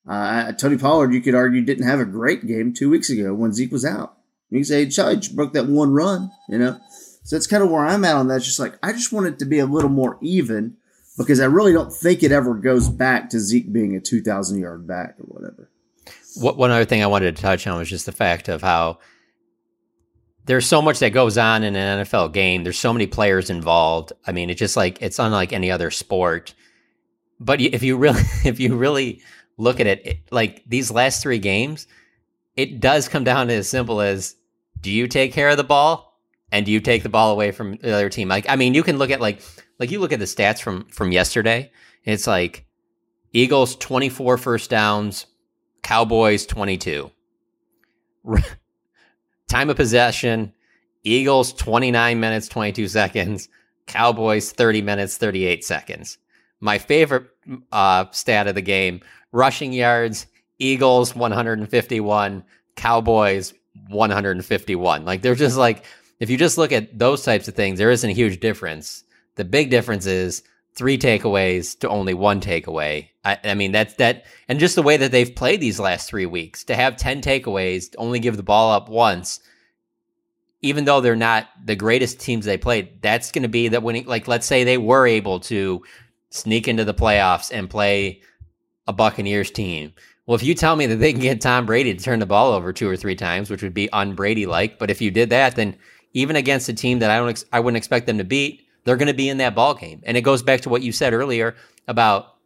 [0.09, 3.53] Uh, Tony Pollard, you could argue, didn't have a great game two weeks ago when
[3.53, 4.16] Zeke was out.
[4.49, 6.81] You can say, "He just broke that one run," you know.
[7.23, 8.38] So that's kind of where I'm at on that.
[8.38, 10.77] It's just like I just want it to be a little more even
[11.25, 14.87] because I really don't think it ever goes back to Zeke being a 2,000 yard
[14.87, 15.71] back or whatever.
[16.37, 18.99] What, one other thing I wanted to touch on was just the fact of how
[20.47, 22.65] there's so much that goes on in an NFL game.
[22.65, 24.13] There's so many players involved.
[24.27, 26.55] I mean, it's just like it's unlike any other sport.
[27.39, 29.21] But if you really, if you really
[29.59, 31.87] look at it, it like these last three games,
[32.57, 34.37] it does come down to as simple as:
[34.81, 36.19] Do you take care of the ball,
[36.51, 38.29] and do you take the ball away from the other team?
[38.29, 39.43] Like, I mean, you can look at like
[39.81, 41.73] like you look at the stats from from yesterday,
[42.05, 42.66] it's like
[43.33, 45.27] Eagles 24 first downs,
[45.83, 47.11] Cowboys 22.
[49.49, 50.53] Time of possession,
[51.03, 53.49] Eagles 29 minutes 22 seconds,
[53.87, 56.19] Cowboys 30 minutes 38 seconds.
[56.61, 57.27] My favorite
[57.73, 59.01] uh, stat of the game,
[59.33, 60.27] rushing yards,
[60.59, 62.45] Eagles 151,
[62.77, 63.55] Cowboys
[63.88, 65.05] 151.
[65.07, 65.87] Like they're just like
[66.21, 69.05] if you just look at those types of things, there isn't a huge difference.
[69.40, 70.42] The big difference is
[70.74, 73.09] three takeaways to only one takeaway.
[73.24, 76.26] I, I, mean, that's that, and just the way that they've played these last three
[76.26, 79.40] weeks to have 10 takeaways, only give the ball up once,
[80.61, 84.05] even though they're not the greatest teams they played, that's going to be that winning.
[84.05, 85.83] Like, let's say they were able to
[86.29, 88.20] sneak into the playoffs and play
[88.87, 89.94] a Buccaneers team.
[90.26, 92.53] Well, if you tell me that they can get Tom Brady to turn the ball
[92.53, 95.57] over two or three times, which would be unBrady like, but if you did that,
[95.57, 95.79] then
[96.12, 98.97] even against a team that I don't, ex- I wouldn't expect them to beat, they're
[98.97, 100.03] going to be in that ball game.
[100.05, 101.55] And it goes back to what you said earlier
[101.87, 102.37] about,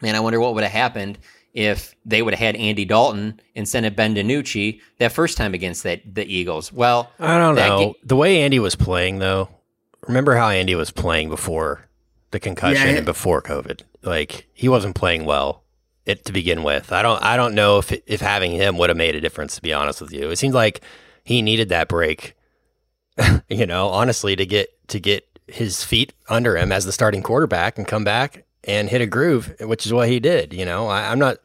[0.00, 1.18] man, I wonder what would have happened
[1.54, 5.82] if they would have had Andy Dalton instead of Ben DiNucci that first time against
[5.82, 6.72] that the Eagles.
[6.72, 7.94] Well, I don't know.
[8.02, 9.48] the way Andy was playing though,
[10.06, 11.88] remember how Andy was playing before
[12.30, 13.82] the concussion yeah, and before COVID?
[14.02, 15.62] Like he wasn't playing well
[16.06, 16.92] it to begin with.
[16.92, 19.62] I don't I don't know if if having him would have made a difference to
[19.62, 20.30] be honest with you.
[20.30, 20.80] It seems like
[21.24, 22.34] he needed that break.
[23.48, 27.78] you know, honestly to get to get his feet under him as the starting quarterback
[27.78, 30.52] and come back and hit a groove, which is what he did.
[30.52, 31.38] You know, I, am not.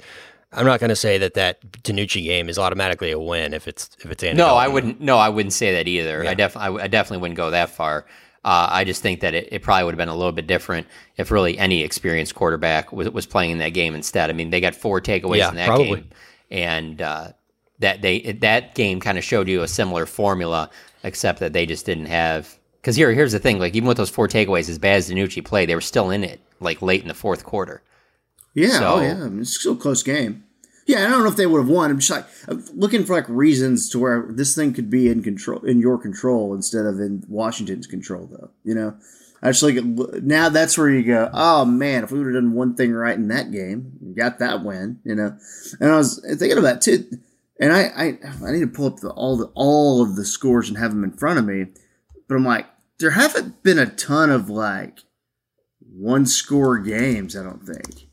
[0.52, 3.90] I'm not going to say that that DiNucci game is automatically a win if it's
[4.00, 4.38] if it's Andy.
[4.38, 4.64] No, Dalton.
[4.64, 5.02] I wouldn't.
[5.02, 6.24] No, I wouldn't say that either.
[6.24, 6.32] Yeah.
[6.32, 8.06] I definitely, I definitely wouldn't go that far.
[8.46, 10.88] Uh, I just think that it, it probably would have been a little bit different
[11.18, 14.30] if really any experienced quarterback was, was playing in that game instead.
[14.30, 16.02] I mean, they got four takeaways Yeah, in that probably.
[16.02, 16.10] game,
[16.50, 17.32] and uh,
[17.80, 20.70] that they that game kind of showed you a similar formula,
[21.04, 22.57] except that they just didn't have.
[22.88, 25.44] Because here, here's the thing: like even with those four takeaways, as bad as DiNucci
[25.44, 27.84] played, they were still in it like late in the fourth quarter.
[28.54, 30.46] Yeah, So- oh yeah, I mean, it's still a close game.
[30.86, 31.92] Yeah, I don't know if they would have won.
[31.92, 35.22] I'm just like I'm looking for like reasons to where this thing could be in
[35.22, 38.52] control, in your control instead of in Washington's control, though.
[38.64, 38.96] You know,
[39.44, 41.30] I just like now that's where you go.
[41.34, 44.64] Oh man, if we would have done one thing right in that game, got that
[44.64, 45.02] win.
[45.04, 45.38] You know,
[45.82, 47.20] and I was thinking about it too,
[47.60, 50.70] and I I, I need to pull up the, all the all of the scores
[50.70, 51.66] and have them in front of me,
[52.30, 52.66] but I'm like,
[53.00, 55.00] there haven't been a ton of like
[55.82, 57.36] one score games.
[57.36, 58.04] I don't think.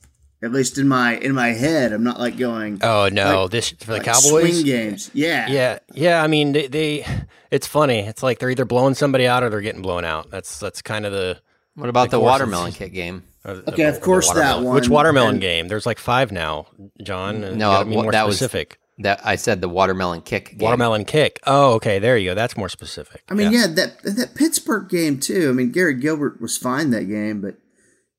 [0.42, 2.79] At least in my in my head, I'm not like going.
[2.83, 4.29] Oh no, Like- this for the like Cowboys.
[4.53, 5.11] swing games.
[5.14, 6.23] Yeah, Yeah, yeah.
[6.23, 7.07] I mean, they, they.
[7.51, 8.01] It's funny.
[8.01, 10.31] It's like they're either blowing somebody out or they're getting blown out.
[10.31, 11.40] That's that's kind of the.
[11.77, 13.23] What about the, course watermelon it's- kick game?
[13.44, 14.75] uh, the- Okay, of course that one.
[14.75, 15.68] Which watermelon And- game?
[15.68, 16.66] There's like five now,
[17.03, 17.40] John.
[17.40, 18.79] No, you gotta be more that was- specific.
[18.98, 20.59] That I said the watermelon kick game.
[20.61, 21.40] Watermelon kick.
[21.46, 21.98] Oh, okay.
[21.98, 22.35] There you go.
[22.37, 23.22] That's more specific.
[23.28, 25.48] I mean, yeah, that that Pittsburgh game too.
[25.50, 27.57] I mean, Garrett Gilbert was fine that game, but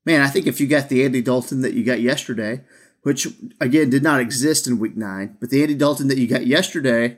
[0.04, 2.60] man, I think if you got the Andy Dalton that you got yesterday,
[3.02, 3.26] which
[3.58, 7.16] again did not exist in Week Nine, but the Andy Dalton that you got yesterday,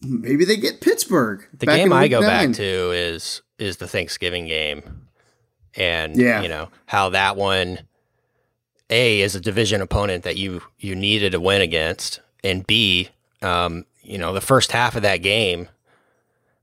[0.00, 1.46] maybe they get Pittsburgh.
[1.56, 5.06] The back game in I Week go back to is is the Thanksgiving game,
[5.76, 6.42] and Yeah.
[6.42, 7.78] you know how that one,
[8.92, 13.08] a is a division opponent that you you needed to win against, and b,
[13.40, 15.68] um, you know the first half of that game,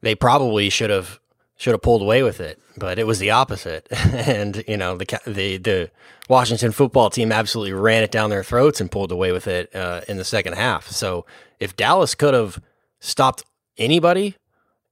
[0.02, 1.20] they probably should have
[1.58, 5.20] should have pulled away with it, but it was the opposite, and you know the
[5.26, 5.92] the the
[6.30, 10.02] Washington football team absolutely ran it down their throats and pulled away with it uh,
[10.08, 10.88] in the second half.
[10.90, 11.26] So
[11.60, 12.62] if Dallas could have
[13.00, 13.44] stopped
[13.78, 14.36] anybody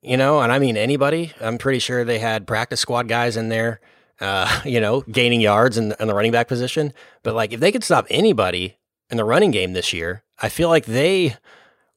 [0.01, 1.33] you know, and I mean anybody.
[1.41, 3.81] I'm pretty sure they had practice squad guys in there,
[4.19, 6.93] uh, you know, gaining yards in, in the running back position.
[7.23, 8.77] But like, if they could stop anybody
[9.09, 11.35] in the running game this year, I feel like they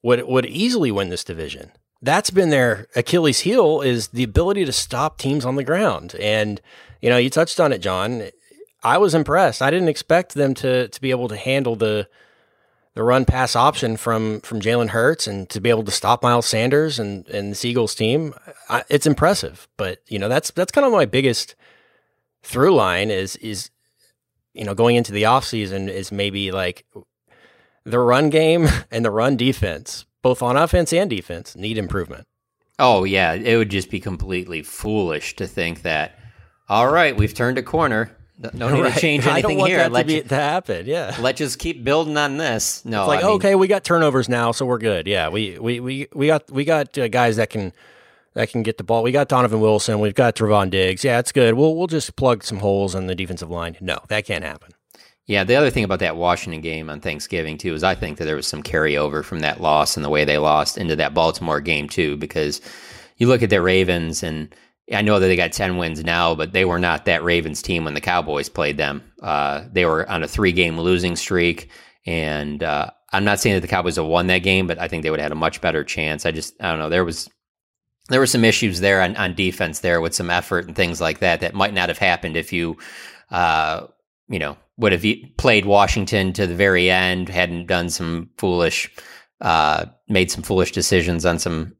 [0.03, 1.73] would would easily win this division.
[2.03, 6.15] That's been their Achilles heel is the ability to stop teams on the ground.
[6.19, 6.61] And
[7.03, 8.31] you know, you touched on it, John.
[8.83, 9.61] I was impressed.
[9.61, 12.09] I didn't expect them to to be able to handle the
[12.95, 16.47] the run pass option from from Jalen Hurts and to be able to stop Miles
[16.47, 18.35] Sanders and and the Eagles team,
[18.69, 19.69] I, it's impressive.
[19.77, 21.55] But you know that's that's kind of my biggest
[22.43, 23.71] through line is is
[24.55, 26.85] you know going into the offseason is maybe like
[27.85, 32.27] the run game and the run defense, both on offense and defense, need improvement.
[32.79, 36.19] Oh yeah, it would just be completely foolish to think that.
[36.69, 38.17] All right, we've turned a corner.
[38.55, 38.95] No- need Right.
[38.95, 39.79] to change I don't anything want here.
[39.81, 40.87] that to, Let be, you, to happen.
[40.87, 41.15] Yeah.
[41.21, 42.83] let's just keep building on this.
[42.87, 45.07] No, It's like I mean, okay, we got turnovers now, so we're good.
[45.07, 47.73] Yeah, we we we we got we got uh, guys that can
[48.35, 49.03] that can get the ball.
[49.03, 50.01] We got Donovan Wilson.
[50.01, 51.05] We've got Trevon Diggs.
[51.05, 51.55] Yeah, it's good.
[51.55, 53.77] We'll we'll just plug some holes in the defensive line.
[53.81, 54.73] No, that can't happen.
[55.27, 58.25] Yeah, the other thing about that Washington game on Thanksgiving too is I think that
[58.25, 61.61] there was some carryover from that loss and the way they lost into that Baltimore
[61.61, 62.61] game too, because
[63.17, 64.53] you look at the Ravens and
[64.93, 67.85] I know that they got ten wins now, but they were not that Ravens team
[67.85, 69.05] when the Cowboys played them.
[69.23, 71.71] Uh, they were on a three-game losing streak,
[72.07, 75.05] and uh, I'm not saying that the Cowboys have won that game, but I think
[75.05, 76.27] they would have had a much better chance.
[76.27, 76.89] I just I don't know.
[76.89, 77.31] There was
[78.11, 81.21] there were some issues there on, on defense there with some effort and things like
[81.21, 82.77] that that might not have happened if you,
[83.31, 83.87] uh,
[84.29, 85.05] you know, would have
[85.37, 88.91] played Washington to the very end, hadn't done some foolish,
[89.41, 91.77] uh, made some foolish decisions on some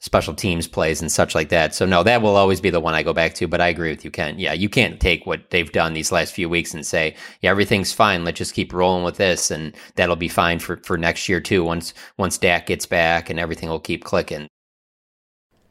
[0.00, 1.74] special teams plays and such like that.
[1.74, 3.46] So no, that will always be the one I go back to.
[3.46, 4.38] But I agree with you, Ken.
[4.38, 7.92] Yeah, you can't take what they've done these last few weeks and say, yeah, everything's
[7.92, 8.24] fine.
[8.24, 11.64] Let's just keep rolling with this, and that'll be fine for for next year too.
[11.64, 14.48] Once once Dak gets back and everything will keep clicking.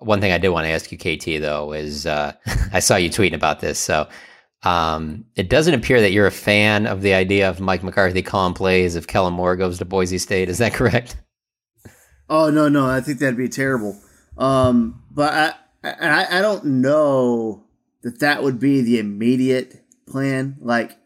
[0.00, 2.32] One thing I did want to ask you, KT, though, is uh,
[2.72, 3.78] I saw you tweeting about this.
[3.78, 4.08] So
[4.62, 8.54] um, it doesn't appear that you're a fan of the idea of Mike McCarthy calling
[8.54, 10.48] plays if Kellen Moore goes to Boise State.
[10.48, 11.16] Is that correct?
[12.28, 14.00] Oh no, no, I think that'd be terrible.
[14.38, 17.64] Um, but I, I, I don't know
[18.02, 20.56] that that would be the immediate plan.
[20.60, 20.96] Like,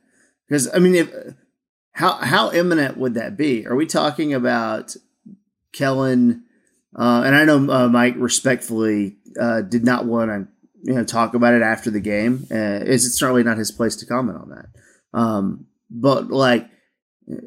[0.47, 1.15] because I mean, if
[1.93, 3.67] how how imminent would that be?
[3.67, 4.97] Are we talking about
[5.73, 6.45] Kellen?
[6.97, 10.49] Uh, and I know uh, Mike respectfully uh, did not want to
[10.83, 12.47] you know talk about it after the game.
[12.51, 15.19] Uh, it's certainly not his place to comment on that.
[15.19, 16.69] Um, but like,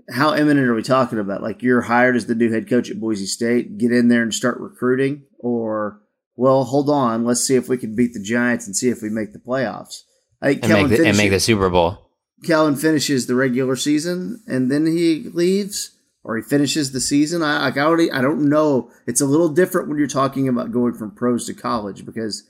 [0.09, 1.43] how imminent are we talking about?
[1.43, 3.77] Like, you're hired as the new head coach at Boise State.
[3.77, 6.01] Get in there and start recruiting, or
[6.35, 9.09] well, hold on, let's see if we can beat the Giants and see if we
[9.09, 10.03] make the playoffs.
[10.41, 12.11] I think and, make the, finishes, and make the Super Bowl.
[12.43, 15.96] Kellen finishes the regular season and then he leaves
[16.27, 17.41] or he finishes the season.
[17.41, 18.91] I, I already I don't know.
[19.07, 22.43] It's a little different when you're talking about going from pros to college because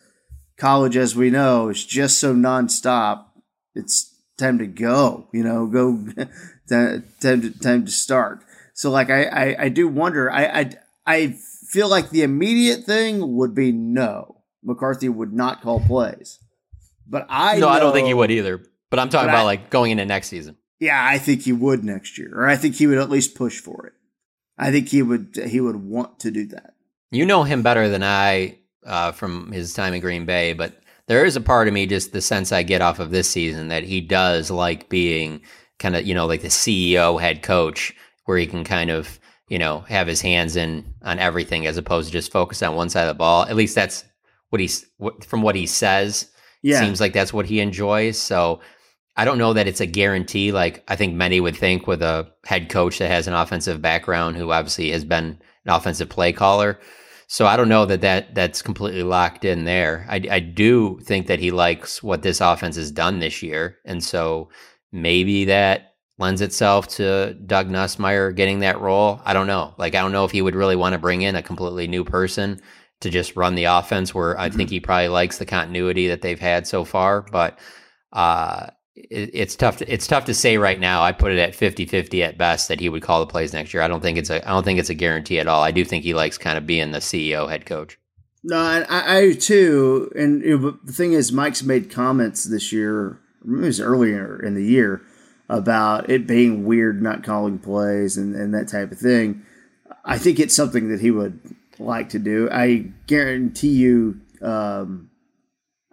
[0.58, 3.26] college, as we know, is just so nonstop.
[3.76, 5.30] It's time to go.
[5.32, 6.08] You know, go
[6.70, 8.44] time to time to start.
[8.74, 10.32] So like I I, I do wonder.
[10.32, 10.72] I, I
[11.06, 11.36] I
[11.70, 14.42] feel like the immediate thing would be no.
[14.64, 16.40] McCarthy would not call plays.
[17.08, 18.60] But I no, know, I don't think he would either.
[18.90, 20.58] But I'm talking but about I, like going into next season.
[20.80, 23.60] Yeah, I think he would next year, or I think he would at least push
[23.60, 23.94] for it.
[24.58, 26.76] I think he would he would want to do that.
[27.12, 31.26] You know him better than I uh, from his time in Green Bay, but there
[31.26, 33.84] is a part of me, just the sense I get off of this season, that
[33.84, 35.42] he does like being
[35.80, 37.94] kind of you know like the CEO head coach,
[38.26, 42.08] where he can kind of you know have his hands in on everything as opposed
[42.08, 43.44] to just focus on one side of the ball.
[43.44, 44.04] At least that's
[44.50, 44.86] what he's
[45.26, 46.30] from what he says.
[46.62, 46.82] Yeah.
[46.82, 48.20] Seems like that's what he enjoys.
[48.20, 48.60] So
[49.18, 50.52] I don't know that it's a guarantee.
[50.52, 54.38] Like I think many would think with a head coach that has an offensive background,
[54.38, 56.80] who obviously has been an offensive play caller.
[57.26, 60.06] So I don't know that, that that's completely locked in there.
[60.08, 64.02] I, I do think that he likes what this offense has done this year, and
[64.02, 64.50] so
[64.94, 69.20] maybe that lends itself to Doug Nussmeier getting that role.
[69.26, 69.74] I don't know.
[69.78, 72.04] Like I don't know if he would really want to bring in a completely new
[72.04, 72.62] person
[73.02, 74.14] to just run the offense.
[74.14, 74.58] Where I mm-hmm.
[74.58, 77.58] think he probably likes the continuity that they've had so far, but.
[78.14, 78.68] Uh,
[79.10, 79.78] it's tough.
[79.78, 81.02] To, it's tough to say right now.
[81.02, 83.84] I put it at 50-50 at best that he would call the plays next year.
[83.84, 84.46] I don't think it's a.
[84.48, 85.62] I don't think it's a guarantee at all.
[85.62, 88.00] I do think he likes kind of being the CEO head coach.
[88.44, 90.12] No, I, I do too.
[90.16, 93.20] And you know, the thing is, Mike's made comments this year.
[93.46, 95.02] It was earlier in the year
[95.50, 99.44] about it being weird not calling plays and, and that type of thing.
[100.04, 101.40] I think it's something that he would
[101.80, 102.50] like to do.
[102.52, 104.22] I guarantee you.
[104.42, 105.07] Um,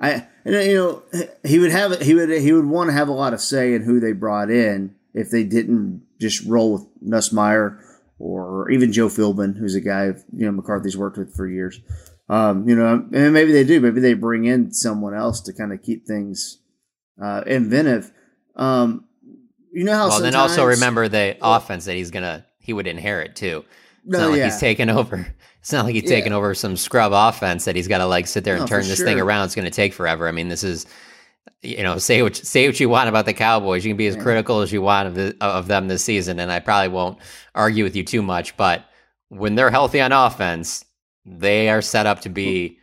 [0.00, 1.02] I and you know
[1.44, 3.82] he would have he would he would want to have a lot of say in
[3.82, 7.80] who they brought in if they didn't just roll with Nussmeier
[8.18, 11.80] or even Joe Philbin, who's a guy you know McCarthy's worked with for years.
[12.28, 13.80] Um, you know, and maybe they do.
[13.80, 16.58] Maybe they bring in someone else to kind of keep things
[17.22, 18.10] uh, inventive.
[18.56, 19.04] Um,
[19.72, 20.08] you know how.
[20.08, 23.64] Well, then also remember the well, offense that he's gonna he would inherit too.
[24.04, 24.44] It's no, not like yeah.
[24.46, 25.26] he's taken over.
[25.64, 26.10] It's not like he's yeah.
[26.10, 28.86] taking over some scrub offense that he's got to like sit there and no, turn
[28.86, 29.06] this sure.
[29.06, 29.46] thing around.
[29.46, 30.28] It's going to take forever.
[30.28, 30.84] I mean, this is,
[31.62, 33.82] you know, say what say what you want about the Cowboys.
[33.82, 34.22] You can be as yeah.
[34.22, 37.18] critical as you want of the, of them this season, and I probably won't
[37.54, 38.58] argue with you too much.
[38.58, 38.84] But
[39.30, 40.84] when they're healthy on offense,
[41.24, 42.78] they are set up to be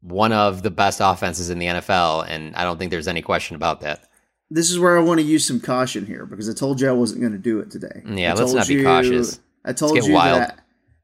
[0.00, 3.56] one of the best offenses in the NFL, and I don't think there's any question
[3.56, 4.08] about that.
[4.50, 6.92] This is where I want to use some caution here because I told you I
[6.92, 8.00] wasn't going to do it today.
[8.06, 9.38] Mm, yeah, let's not be cautious.
[9.66, 10.40] I told you wild.
[10.40, 10.62] that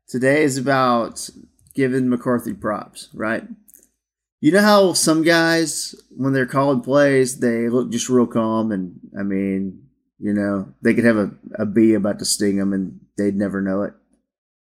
[0.09, 1.29] Today is about
[1.75, 3.45] giving McCarthy props, right?
[4.41, 8.99] You know how some guys, when they're calling plays, they look just real calm, and
[9.19, 9.83] I mean,
[10.19, 13.61] you know, they could have a, a bee about to sting them, and they'd never
[13.61, 13.93] know it.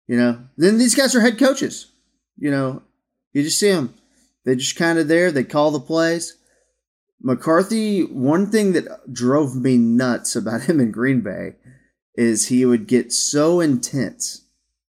[0.07, 1.91] You know, then these guys are head coaches.
[2.37, 2.83] You know,
[3.33, 3.95] you just see them;
[4.45, 5.33] they're just kind of there.
[5.33, 6.37] They call the plays.
[7.23, 11.55] McCarthy, one thing that drove me nuts about him in Green Bay
[12.17, 14.43] is he would get so intense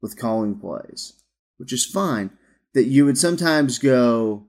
[0.00, 1.14] with calling plays,
[1.56, 2.30] which is fine.
[2.74, 4.46] That you would sometimes go,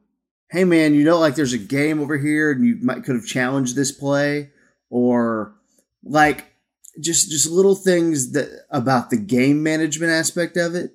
[0.52, 3.26] hey man, you know, like there's a game over here and you might could have
[3.26, 4.52] challenged this play,
[4.90, 5.56] or
[6.04, 6.54] like
[7.00, 10.92] just just little things that about the game management aspect of it,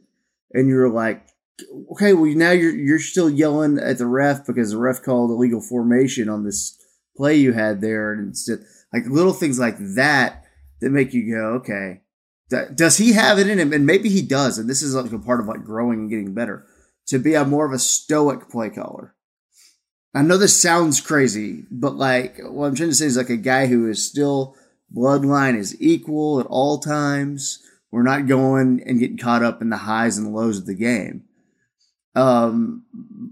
[0.52, 1.26] and you're like,
[1.92, 5.61] okay, well now you're you're still yelling at the ref because the ref called illegal
[5.61, 6.78] formation on this
[7.16, 8.59] play you had there, and instead
[8.92, 10.44] like little things like that
[10.80, 12.02] that make you go, okay,
[12.49, 13.72] does he have it in him?
[13.72, 14.59] And maybe he does.
[14.59, 16.66] And this is like a part of like growing and getting better
[17.07, 19.14] to be a more of a stoic play caller.
[20.14, 23.36] I know this sounds crazy, but like what I'm trying to say is like a
[23.36, 24.57] guy who is still
[24.95, 27.59] bloodline is equal at all times.
[27.90, 31.24] We're not going and getting caught up in the highs and lows of the game.
[32.14, 32.84] um,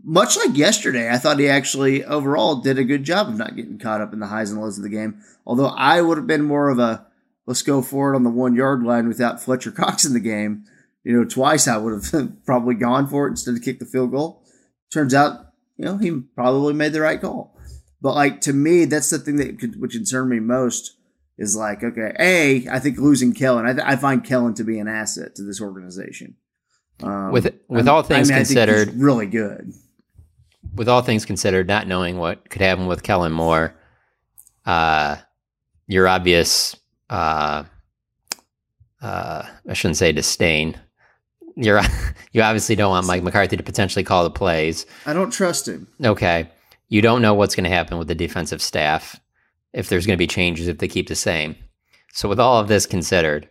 [0.04, 3.78] much like yesterday, I thought he actually overall did a good job of not getting
[3.78, 5.20] caught up in the highs and lows of the game.
[5.46, 7.06] Although I would have been more of a
[7.46, 10.64] let's go for it on the one yard line without Fletcher Cox in the game.
[11.04, 14.12] You know, twice I would have probably gone for it instead of kick the field
[14.12, 14.44] goal.
[14.92, 17.58] Turns out, you know, he probably made the right call.
[18.00, 20.96] But like to me, that's the thing that could, would concern me most
[21.38, 24.78] is like, okay, a I think losing Kellen, I, th- I find Kellen to be
[24.78, 26.36] an asset to this organization.
[27.02, 29.72] Um, with with all things I mean, I think he's considered, really good.
[30.74, 33.74] with all things considered, not knowing what could happen with Kellen Moore,
[34.66, 35.16] uh,
[35.88, 36.76] your obvious,
[37.12, 37.64] uh,
[39.02, 40.78] uh, I shouldn't say disdain.
[41.56, 41.80] You're
[42.32, 44.86] you obviously don't want Mike McCarthy to potentially call the plays.
[45.06, 45.88] I don't trust him.
[46.04, 46.48] Okay,
[46.88, 49.20] you don't know what's going to happen with the defensive staff
[49.72, 51.56] if there's going to be changes if they keep the same.
[52.12, 53.48] So, with all of this considered,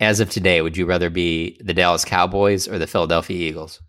[0.00, 3.80] as of today, would you rather be the Dallas Cowboys or the Philadelphia Eagles?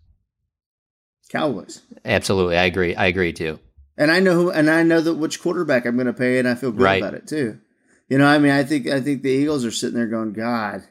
[1.30, 1.82] Cowboys.
[2.04, 2.94] Absolutely, I agree.
[2.94, 3.58] I agree too.
[3.96, 6.48] And I know who, and I know that which quarterback I'm going to pay, and
[6.48, 7.02] I feel good Right.
[7.02, 7.58] about it too.
[8.08, 10.82] You know, I mean, I think I think the Eagles are sitting there going, God,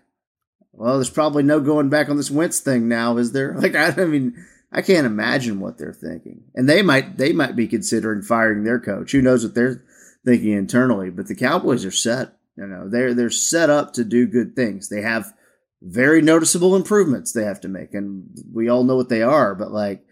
[0.72, 3.54] well, there's probably no going back on this Wentz thing now, is there?
[3.60, 7.56] Like, I, I mean, I can't imagine what they're thinking, and they might they might
[7.56, 9.12] be considering firing their coach.
[9.12, 9.84] Who knows what they're
[10.26, 11.10] thinking internally?
[11.10, 12.34] But the Cowboys are set.
[12.56, 14.90] You know, they're they're set up to do good things.
[14.90, 15.34] They have
[15.82, 19.56] very noticeable improvements they have to make, and we all know what they are.
[19.56, 20.06] But like,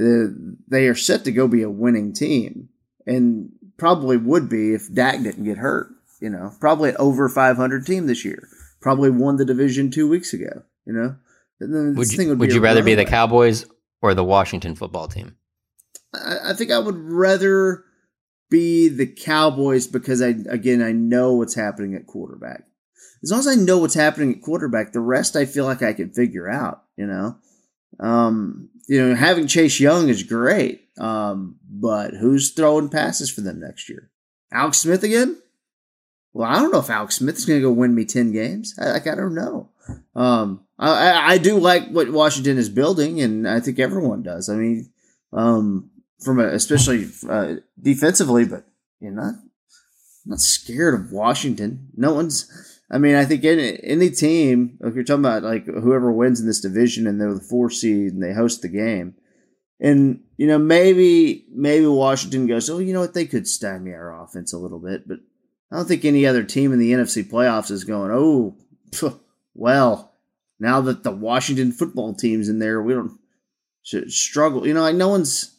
[0.00, 0.28] uh,
[0.68, 2.68] they are set to go be a winning team,
[3.06, 5.95] and probably would be if Dak didn't get hurt.
[6.20, 8.48] You know, probably over 500 team this year.
[8.80, 10.62] Probably won the division two weeks ago.
[10.86, 11.16] You know,
[11.60, 13.04] And then Would you, thing would, be you rather be the.
[13.04, 13.66] Cowboys
[14.02, 15.36] or the Washington football team?
[16.14, 17.84] I, I think I would rather
[18.50, 22.64] be the Cowboys because I again I know what's happening at quarterback.
[23.22, 25.92] As long as I know what's happening at quarterback, the rest I feel like I
[25.92, 26.84] can figure out.
[26.96, 27.36] You know,
[27.98, 33.60] um, you know, having Chase Young is great, um, but who's throwing passes for them
[33.60, 34.10] next year?
[34.52, 35.40] Alex Smith again?
[36.36, 38.74] Well, I don't know if Alex Smith is going to go win me ten games.
[38.78, 39.70] I, like I don't know.
[40.14, 44.50] Um, I, I- I do like what Washington is building, and I think everyone does.
[44.50, 44.90] I mean,
[45.32, 48.64] um, from a, especially uh, defensively, but
[49.00, 49.34] you're not
[50.26, 51.88] not scared of Washington.
[51.96, 52.50] No one's.
[52.90, 56.46] I mean, I think any any team, if you're talking about like whoever wins in
[56.46, 59.14] this division and they're the four seed and they host the game,
[59.80, 64.22] and you know maybe maybe Washington goes, oh, you know what, they could stymie our
[64.22, 65.20] offense a little bit, but
[65.70, 68.56] I don't think any other team in the NFC playoffs is going, oh,
[69.54, 70.12] well,
[70.60, 73.18] now that the Washington football team's in there, we don't
[73.82, 74.66] struggle.
[74.66, 75.56] You know, like no one's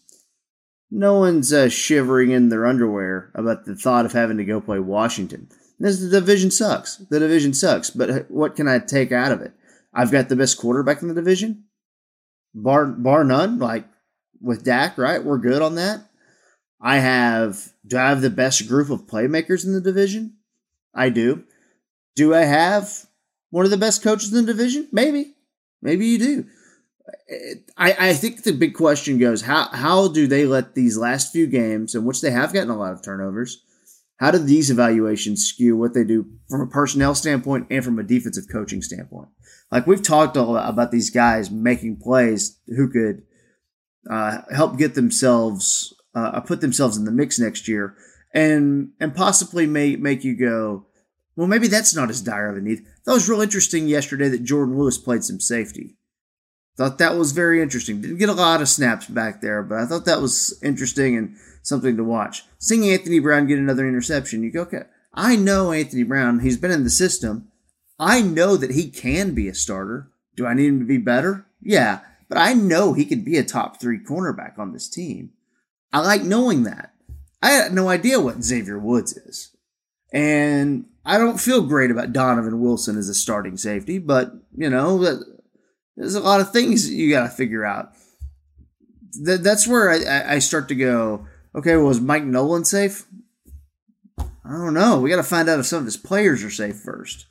[0.90, 4.80] no one's uh, shivering in their underwear about the thought of having to go play
[4.80, 5.50] Washington.
[5.80, 6.98] This the division sucks.
[6.98, 7.90] The division sucks.
[7.90, 9.54] But uh, what can I take out of it?
[9.94, 11.66] I've got the best quarterback in the division,
[12.54, 13.60] bar bar none.
[13.60, 13.86] Like
[14.42, 15.24] with Dak, right?
[15.24, 16.07] We're good on that.
[16.80, 17.74] I have.
[17.86, 20.38] Do I have the best group of playmakers in the division?
[20.94, 21.44] I do.
[22.16, 23.06] Do I have
[23.50, 24.88] one of the best coaches in the division?
[24.92, 25.36] Maybe.
[25.82, 26.46] Maybe you do.
[27.78, 31.48] I, I think the big question goes how how do they let these last few
[31.48, 33.64] games in which they have gotten a lot of turnovers
[34.20, 38.04] how do these evaluations skew what they do from a personnel standpoint and from a
[38.04, 39.30] defensive coaching standpoint
[39.72, 43.24] like we've talked a lot about these guys making plays who could
[44.10, 47.96] uh, help get themselves uh, put themselves in the mix next year
[48.34, 50.86] and and possibly may make you go
[51.36, 54.44] well maybe that's not as dire of a need that was real interesting yesterday that
[54.44, 55.98] jourdan lewis played some safety
[56.78, 58.02] Thought that was very interesting.
[58.02, 61.36] Didn't get a lot of snaps back there, but I thought that was interesting and
[61.64, 62.44] something to watch.
[62.60, 66.42] Seeing Anthony Brown get another interception, you go, okay, I know Anthony Brown.
[66.42, 67.48] He's been in the system.
[68.00, 70.12] I know that he can be a starter.
[70.36, 71.48] Do I need him to be better?
[71.64, 75.32] Yeah, but I know he could be a top three cornerback on this team.
[75.92, 76.94] I like knowing that.
[77.42, 79.56] I had no idea what Xavier Woods is.
[80.12, 84.98] And I don't feel great about Donovan Wilson as a starting safety, but, you know,
[85.96, 87.94] there's a lot of things you got to figure out.
[89.26, 91.28] Th- that's where I, start to go.
[91.56, 93.06] Okay, well, is Mike Nolan safe?
[94.20, 95.00] I don't know.
[95.00, 97.26] We got to find out if some of his players are safe first,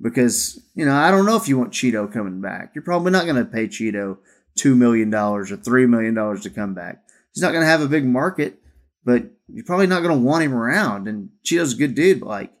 [0.00, 2.72] because you know I don't know if you want Cheeto coming back.
[2.74, 4.18] You're probably not going to pay Cheeto
[4.56, 7.02] two million dollars or three million dollars to come back.
[7.34, 8.58] He's not going to have a big market,
[9.04, 11.08] but you're probably not going to want him around.
[11.08, 12.52] And Cheeto's a good dude, but like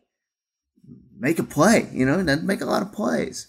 [1.18, 1.88] make a play.
[1.92, 3.48] You know, doesn't make a lot of plays.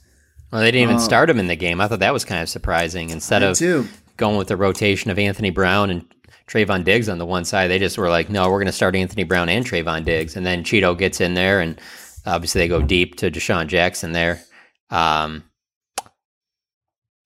[0.52, 1.80] Well, they didn't even Um, start him in the game.
[1.80, 3.10] I thought that was kind of surprising.
[3.10, 3.88] Instead of too.
[4.18, 6.06] going with the rotation of Anthony Brown and
[6.48, 8.96] Trevon Diggs on the one side, they just were like, no, we're going to start
[8.96, 10.36] Anthony Brown and Trevon Diggs.
[10.36, 11.80] And then Cheeto gets in there, and
[12.26, 14.42] obviously they go deep to DeSean Jackson there.
[14.90, 15.44] Um,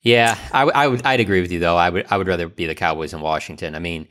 [0.05, 1.03] Yeah, I, I would.
[1.03, 1.75] I'd agree with you though.
[1.75, 2.05] I would.
[2.11, 3.73] I would rather be the Cowboys in Washington.
[3.73, 4.07] I mean,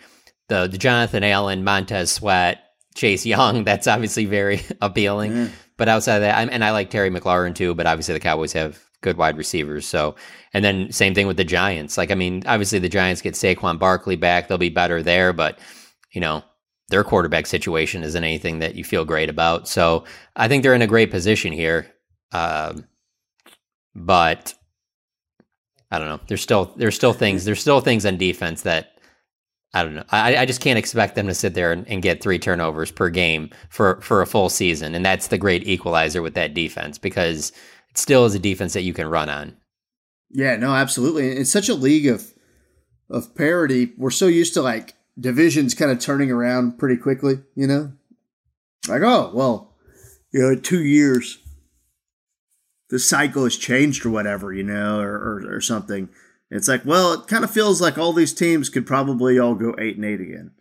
[0.49, 2.65] the the Jonathan Allen, Montez Sweat,
[2.97, 3.63] Chase Young.
[3.65, 5.37] That's obviously very appealing.
[5.37, 5.49] Yeah.
[5.77, 7.77] But outside of that, I'm, and I like Terry McLaurin too.
[7.77, 9.87] But obviously, the Cowboys have good wide receivers.
[9.87, 10.17] So,
[10.53, 11.97] and then same thing with the Giants.
[11.97, 15.33] Like, I mean, obviously the Giants get Saquon Barkley back; they'll be better there.
[15.33, 15.61] But
[16.13, 16.43] you know,
[16.89, 19.69] their quarterback situation isn't anything that you feel great about.
[19.69, 21.87] So, I think they're in a great position here.
[22.33, 22.89] Um,
[23.95, 24.55] but
[25.95, 26.21] I don't know.
[26.27, 28.99] There's still there's still things there's still things on defense that
[29.73, 30.05] I don't know.
[30.11, 33.11] I, I just can't expect them to sit there and, and, get three turnovers per
[33.11, 37.51] game for for a full season, and that's the great equalizer with that defense because
[37.91, 39.57] it still is a defense that you can run on.
[40.31, 41.29] Yeah, no, absolutely.
[41.29, 42.33] It's such a league of
[43.11, 43.93] of parity.
[43.97, 47.93] We're so used to like divisions kind of turning around pretty quickly, you know?
[48.89, 49.75] Like, oh, well,
[50.33, 51.39] you know, two years
[52.91, 56.09] the cycle has changed or whatever, you know, or, or, or something.
[56.51, 59.75] It's like, well, it kind of feels like all these teams could probably all go
[59.79, 60.53] eight and eight again.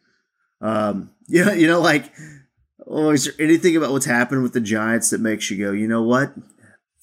[0.61, 2.11] Um, you know, you know, like,
[2.87, 5.87] oh, is there anything about what's happened with the Giants that makes you go, you
[5.87, 6.33] know what?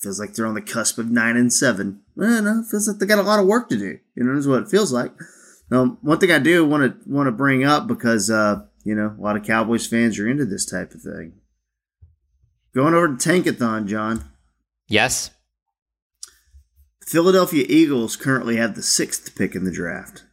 [0.01, 2.01] Feels like they're on the cusp of nine and seven.
[2.17, 3.99] Well, no, it feels like they got a lot of work to do.
[4.15, 5.13] You know, is what it feels like.
[5.71, 9.15] Now, one thing I do want to want to bring up because uh, you know
[9.19, 11.35] a lot of Cowboys fans are into this type of thing.
[12.75, 14.25] Going over to Tankathon, John.
[14.91, 15.31] Yes.
[17.07, 20.25] Philadelphia Eagles currently have the sixth pick in the draft,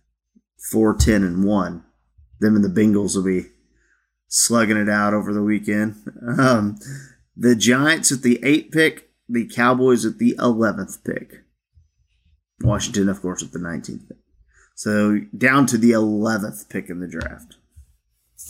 [0.71, 1.83] four, ten, and one.
[2.39, 3.49] Them and the Bengals will be
[4.27, 5.95] slugging it out over the weekend.
[6.39, 6.77] Um,
[7.35, 11.43] the Giants at the eighth pick, the Cowboys at the eleventh pick.
[12.61, 14.17] Washington, of course, at the nineteenth pick.
[14.75, 17.56] So down to the eleventh pick in the draft.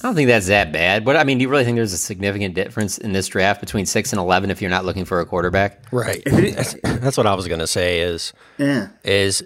[0.01, 1.03] I don't think that's that bad.
[1.03, 3.85] But I mean, do you really think there's a significant difference in this draft between
[3.85, 5.83] six and eleven if you're not looking for a quarterback?
[5.91, 6.21] Right.
[6.25, 8.01] that's, that's what I was going to say.
[8.01, 8.89] Is yeah.
[9.03, 9.45] Is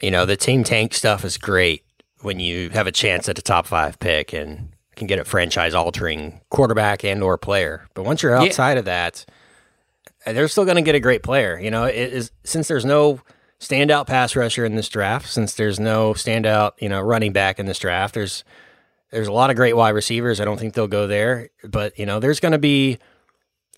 [0.00, 1.84] you know the team tank stuff is great
[2.22, 5.74] when you have a chance at a top five pick and can get a franchise
[5.74, 7.86] altering quarterback and or player.
[7.94, 8.78] But once you're outside yeah.
[8.80, 9.24] of that,
[10.26, 11.58] they're still going to get a great player.
[11.58, 13.20] You know, it is since there's no
[13.60, 17.66] standout pass rusher in this draft, since there's no standout you know running back in
[17.66, 18.42] this draft, there's
[19.14, 20.40] there's a lot of great wide receivers.
[20.40, 22.98] I don't think they'll go there, but you know, there's going to be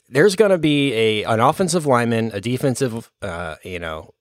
[0.09, 4.15] there's going to be a an offensive lineman, a defensive, uh, you know,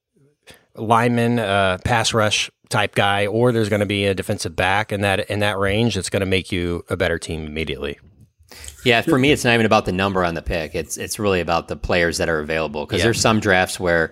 [0.76, 5.02] lineman, uh, pass rush type guy, or there's going to be a defensive back in
[5.02, 7.98] that in that range that's going to make you a better team immediately.
[8.84, 10.76] Yeah, for me, it's not even about the number on the pick.
[10.76, 12.86] It's it's really about the players that are available.
[12.86, 13.06] Because yeah.
[13.06, 14.12] there's some drafts where,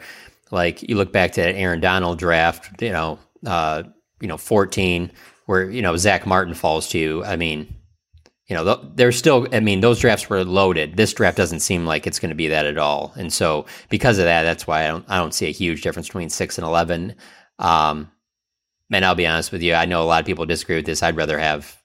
[0.51, 3.83] like, you look back to that Aaron Donald draft, you know, uh,
[4.21, 5.11] you know, 14
[5.45, 7.23] where you know Zach Martin falls to.
[7.25, 7.73] I mean,
[8.47, 9.47] you know, there's still.
[9.51, 10.97] I mean, those drafts were loaded.
[10.97, 13.13] This draft doesn't seem like it's going to be that at all.
[13.15, 15.05] And so, because of that, that's why I don't.
[15.07, 17.15] I don't see a huge difference between six and eleven.
[17.59, 18.11] Um,
[18.91, 21.03] and I'll be honest with you, I know a lot of people disagree with this.
[21.03, 21.77] I'd rather have.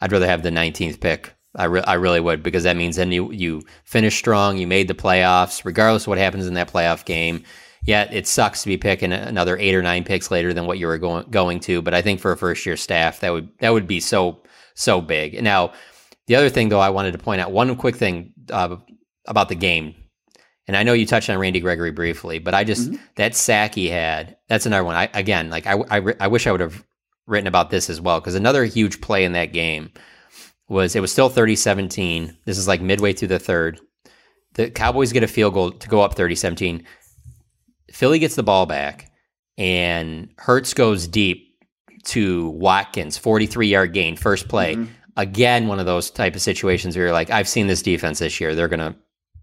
[0.00, 1.32] I'd rather have the 19th pick.
[1.54, 4.58] I, re- I really would because that means then you you finish strong.
[4.58, 7.44] You made the playoffs, regardless of what happens in that playoff game
[7.86, 10.88] yeah, it sucks to be picking another eight or nine picks later than what you
[10.88, 11.80] were going going to.
[11.80, 14.42] But I think for a first year staff, that would that would be so
[14.74, 15.40] so big.
[15.42, 15.72] Now,
[16.26, 18.76] the other thing though, I wanted to point out one quick thing uh,
[19.26, 19.94] about the game,
[20.66, 23.02] and I know you touched on Randy Gregory briefly, but I just mm-hmm.
[23.14, 24.36] that sack he had.
[24.48, 24.96] That's another one.
[24.96, 26.84] I again, like I I, I wish I would have
[27.28, 29.92] written about this as well because another huge play in that game
[30.68, 32.36] was it was still 30-17.
[32.44, 33.80] This is like midway through the third.
[34.54, 36.84] The Cowboys get a field goal to go up 30-17.
[37.96, 39.10] Philly gets the ball back,
[39.56, 41.58] and Hurts goes deep
[42.04, 44.74] to Watkins, 43 yard gain, first play.
[44.74, 44.92] Mm-hmm.
[45.16, 48.38] Again, one of those type of situations where you're like, I've seen this defense this
[48.38, 48.54] year.
[48.54, 48.94] They're gonna,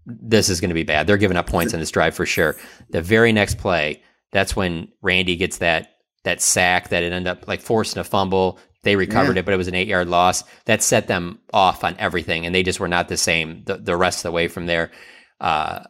[0.06, 1.08] this is gonna be bad.
[1.08, 2.54] They're giving up points in this drive for sure.
[2.90, 7.48] The very next play, that's when Randy gets that that sack that it ended up
[7.48, 8.60] like forcing a fumble.
[8.84, 9.40] They recovered yeah.
[9.40, 10.44] it, but it was an eight yard loss.
[10.66, 13.96] That set them off on everything, and they just were not the same the, the
[13.96, 14.92] rest of the way from there.
[15.40, 15.80] Uh,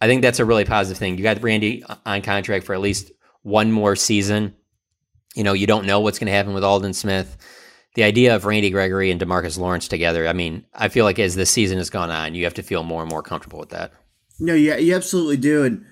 [0.00, 1.18] I think that's a really positive thing.
[1.18, 4.54] You got Randy on contract for at least one more season.
[5.34, 7.36] You know, you don't know what's going to happen with Aldon Smith.
[7.94, 11.34] The idea of Randy Gregory and Demarcus Lawrence together, I mean, I feel like as
[11.34, 13.92] the season has gone on, you have to feel more and more comfortable with that.
[14.38, 15.64] No, yeah, you absolutely do.
[15.64, 15.84] And,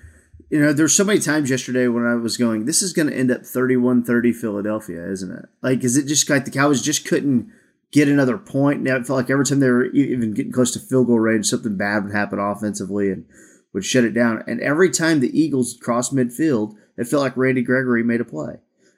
[0.49, 3.15] you know, there's so many times yesterday when I was going, this is going to
[3.15, 5.45] end up 31 30 Philadelphia, isn't it?
[5.61, 7.51] Like, is it just like the Cowboys just couldn't
[7.91, 8.81] get another point?
[8.81, 11.47] Now it felt like every time they were even getting close to field goal range,
[11.47, 13.11] something bad would happen offensively.
[13.11, 13.25] And,
[13.73, 14.43] would shut it down.
[14.47, 18.55] And every time the Eagles crossed midfield, it felt like Randy Gregory made a play.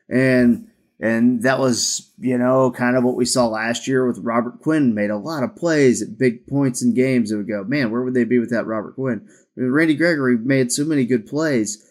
[0.10, 0.68] And
[1.00, 4.94] and that was, you know, kind of what we saw last year with Robert Quinn
[4.94, 7.32] made a lot of plays at big points in games.
[7.32, 9.28] It would go, man, where would they be without Robert Quinn?
[9.58, 11.84] I mean, Randy Gregory made so many good plays.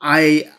[0.00, 0.50] I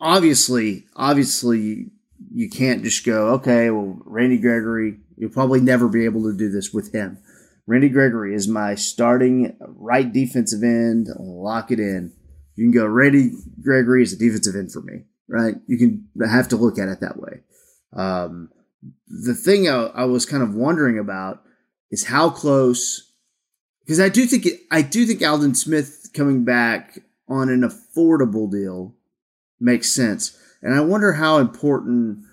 [0.00, 1.90] obviously, obviously,
[2.32, 6.50] you can't just go, okay, well, Randy Gregory, you'll probably never be able to do
[6.50, 7.18] this with him.
[7.68, 11.08] Randy Gregory is my starting right defensive end.
[11.18, 12.14] Lock it in.
[12.54, 15.56] You can go, Randy Gregory is a defensive end for me, right?
[15.66, 17.42] You can have to look at it that way.
[17.92, 18.48] Um,
[19.06, 21.42] the thing I, I was kind of wondering about
[21.90, 23.12] is how close,
[23.84, 28.50] because I do think it, I do think Aldon Smith coming back on an affordable
[28.50, 28.94] deal
[29.60, 32.24] makes sense, and I wonder how important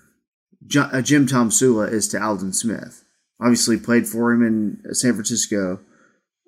[0.76, 3.04] uh, Jim Tomsula is to Aldon Smith.
[3.40, 5.80] Obviously, played for him in San Francisco,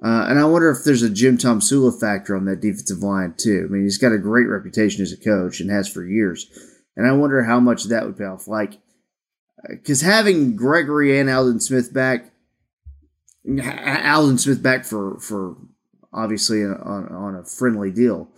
[0.03, 3.67] uh, and I wonder if there's a Jim Tomsula factor on that defensive line too.
[3.69, 6.47] I mean, he's got a great reputation as a coach and has for years,
[6.97, 8.49] and I wonder how much that would pay off.
[8.49, 8.81] Like,
[9.69, 12.33] because having Gregory and Aldon Smith back,
[13.47, 15.57] Aldon Smith back for for
[16.13, 18.29] obviously on, on a friendly deal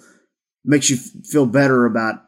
[0.64, 2.24] makes you feel better about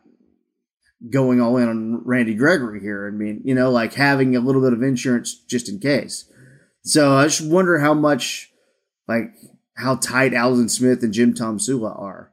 [1.11, 3.07] going all in on Randy Gregory here.
[3.07, 6.31] I mean, you know, like having a little bit of insurance just in case.
[6.85, 8.51] So I just wonder how much,
[9.07, 9.33] like,
[9.77, 12.33] how tight Aldon Smith and Jim Tomsula are.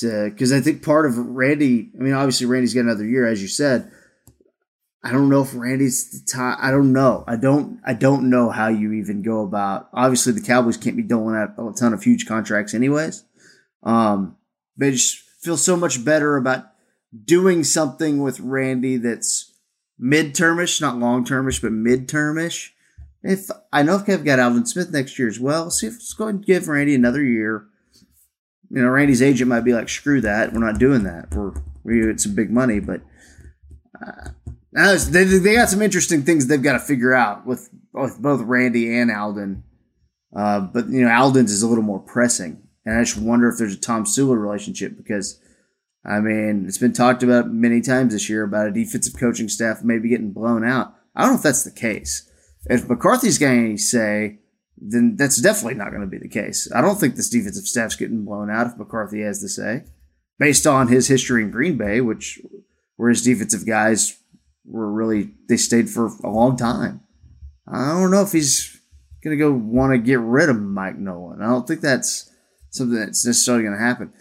[0.00, 3.48] Because I think part of Randy, I mean, obviously Randy's got another year, as you
[3.48, 3.90] said.
[5.02, 6.58] I don't know if Randy's the top.
[6.60, 7.22] I don't know.
[7.28, 7.80] I don't.
[7.86, 9.88] I don't know how you even go about.
[9.92, 13.22] Obviously, the Cowboys can't be doling out a ton of huge contracts, anyways.
[13.84, 14.36] Um,
[14.76, 16.66] but I just feel so much better about
[17.24, 19.52] doing something with Randy that's
[19.98, 22.70] mid-termish, not long-termish, but mid-termish.
[23.22, 26.12] If I know if I've got Aldon Smith next year as well, see if let's
[26.12, 27.66] go and give Randy another year.
[28.70, 31.34] You know, Randy's agent might be like, "Screw that, we're not doing that.
[31.34, 31.52] We're
[31.82, 33.00] we it's some big money." But
[34.00, 34.30] uh,
[35.08, 38.96] they they got some interesting things they've got to figure out with with both Randy
[38.96, 39.64] and Aldon.
[40.34, 43.58] Uh, but you know, Aldon's is a little more pressing, and I just wonder if
[43.58, 45.40] there's a Tomsula relationship because
[46.06, 49.82] I mean, it's been talked about many times this year about a defensive coaching staff
[49.82, 50.94] maybe getting blown out.
[51.16, 52.30] I don't know if that's the case.
[52.66, 54.38] If McCarthy's got any say,
[54.78, 56.70] then that's definitely not going to be the case.
[56.72, 59.84] I don't think this defensive staff's getting blown out if McCarthy has the say,
[60.38, 62.40] based on his history in Green Bay, which
[62.96, 64.16] where his defensive guys
[64.64, 67.00] were really they stayed for a long time.
[67.66, 68.80] I don't know if he's
[69.24, 71.42] going to go want to get rid of Mike Nolan.
[71.42, 72.30] I don't think that's
[72.70, 74.12] something that's necessarily going to happen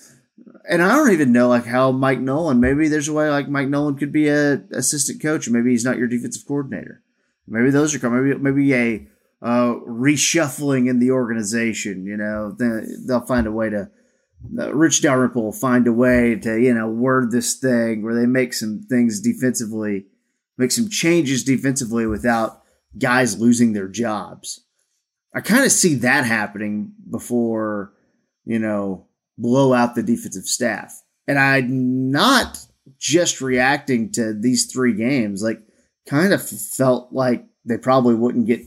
[0.67, 2.59] and I don't even know like how Mike Nolan.
[2.59, 5.85] Maybe there's a way like Mike Nolan could be a assistant coach, and maybe he's
[5.85, 7.01] not your defensive coordinator.
[7.47, 8.27] Maybe those are coming.
[8.27, 9.07] Maybe maybe a
[9.41, 12.05] uh, reshuffling in the organization.
[12.05, 12.55] You know,
[13.07, 13.89] they'll find a way to.
[14.59, 18.25] Uh, Rich Dalrymple will find a way to you know word this thing where they
[18.25, 20.05] make some things defensively,
[20.57, 22.61] make some changes defensively without
[22.97, 24.61] guys losing their jobs.
[25.33, 27.93] I kind of see that happening before
[28.45, 29.07] you know
[29.37, 31.01] blow out the defensive staff.
[31.27, 32.59] And I'm not
[32.99, 35.61] just reacting to these three games, like,
[36.07, 38.61] kind of felt like they probably wouldn't get,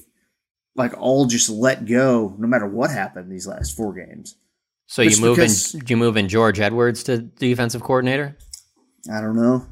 [0.75, 4.37] like, all just let go no matter what happened these last four games.
[4.87, 5.51] So you move in,
[5.87, 8.37] you move in George Edwards to defensive coordinator?
[9.13, 9.67] I don't know.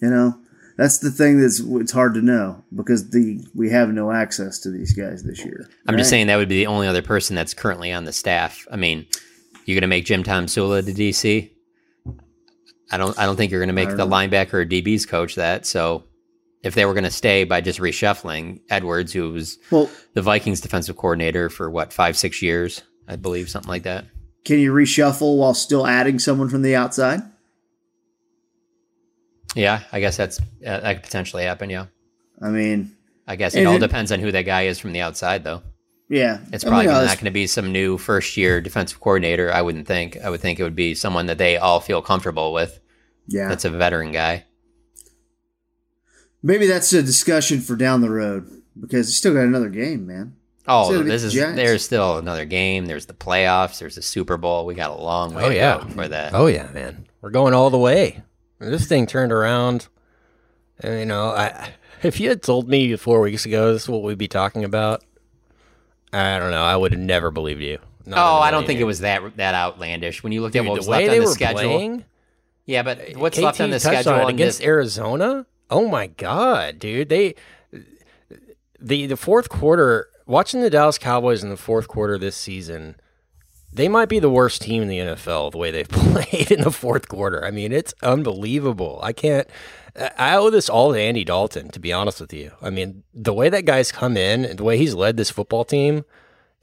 [0.00, 0.38] You know,
[0.78, 4.70] that's the thing that's it's hard to know because the we have no access to
[4.70, 5.68] these guys this year.
[5.86, 5.98] I'm right?
[5.98, 8.66] just saying that would be the only other person that's currently on the staff.
[8.70, 9.06] I mean,
[9.70, 11.50] you're going to make Jim Tomsula the DC.
[12.90, 13.16] I don't.
[13.18, 14.08] I don't think you're going to make the know.
[14.08, 15.64] linebacker or DB's coach that.
[15.64, 16.04] So,
[16.62, 20.60] if they were going to stay by just reshuffling Edwards, who was well, the Vikings
[20.60, 24.06] defensive coordinator for what five, six years, I believe, something like that.
[24.44, 27.20] Can you reshuffle while still adding someone from the outside?
[29.54, 31.70] Yeah, I guess that's uh, that could potentially happen.
[31.70, 31.86] Yeah.
[32.42, 32.96] I mean,
[33.26, 35.62] I guess it all it, depends on who that guy is from the outside, though.
[36.10, 39.52] Yeah, it's probably I mean, not going to be some new first year defensive coordinator.
[39.52, 40.18] I wouldn't think.
[40.18, 42.80] I would think it would be someone that they all feel comfortable with.
[43.28, 44.44] Yeah, that's a veteran guy.
[46.42, 50.34] Maybe that's a discussion for down the road because he's still got another game, man.
[50.66, 51.56] Oh, this is Giants.
[51.56, 52.86] there's still another game.
[52.86, 53.78] There's the playoffs.
[53.78, 54.66] There's the Super Bowl.
[54.66, 55.78] We got a long way oh, yeah.
[55.78, 56.34] for that.
[56.34, 57.06] Oh yeah, man.
[57.20, 58.22] We're going all the way.
[58.58, 59.86] This thing turned around.
[60.80, 61.70] And, you know, I
[62.02, 65.04] if you had told me four weeks ago this is what we'd be talking about,
[66.12, 66.62] I don't know.
[66.62, 67.78] I would have never believed you.
[68.06, 68.84] Not oh, I don't think year.
[68.84, 70.22] it was that that outlandish.
[70.22, 71.60] When you looked Dude, at what was the left on the schedule.
[71.60, 72.04] Playing,
[72.66, 74.66] yeah, but what's KT left on the schedule on against this?
[74.66, 75.46] Arizona?
[75.70, 77.08] Oh my god, dude!
[77.08, 77.34] They
[78.80, 80.08] the the fourth quarter.
[80.26, 82.94] Watching the Dallas Cowboys in the fourth quarter this season,
[83.72, 86.70] they might be the worst team in the NFL the way they've played in the
[86.70, 87.44] fourth quarter.
[87.44, 89.00] I mean, it's unbelievable.
[89.02, 89.48] I can't.
[90.18, 92.52] I owe this all to Andy Dalton, to be honest with you.
[92.62, 95.64] I mean, the way that guy's come in and the way he's led this football
[95.64, 96.04] team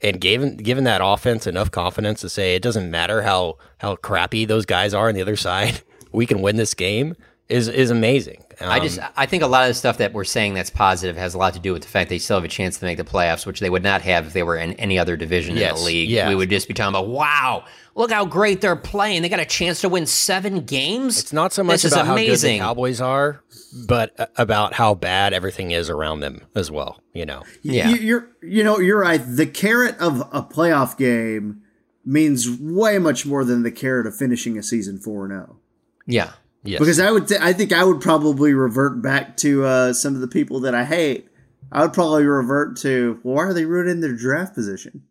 [0.00, 4.44] and given given that offense enough confidence to say it doesn't matter how how crappy
[4.44, 5.82] those guys are on the other side.
[6.12, 7.14] we can win this game
[7.48, 8.42] is is amazing.
[8.60, 11.16] I just Um, I think a lot of the stuff that we're saying that's positive
[11.16, 12.96] has a lot to do with the fact they still have a chance to make
[12.96, 15.74] the playoffs, which they would not have if they were in any other division in
[15.74, 16.08] the league.
[16.08, 16.28] yeah.
[16.28, 19.22] We would just be talking about, wow, look how great they're playing.
[19.22, 21.18] They got a chance to win seven games.
[21.20, 22.60] it's not so much this about is how good the amazing.
[22.60, 23.42] Cowboys are,
[23.86, 27.00] but uh, about how bad everything is around them as well.
[27.12, 27.90] You know, Yeah.
[27.90, 29.18] You, you're you know you're right.
[29.18, 31.62] The carrot of a playoff game
[32.04, 35.58] means way much more than the carrot of finishing a season four and zero.
[36.06, 36.32] yeah.
[36.62, 40.20] Yes, Because I would, I think I would probably revert back to uh, some of
[40.20, 41.28] the people that I hate.
[41.70, 45.04] I would probably revert to, well, why are they ruining their draft position?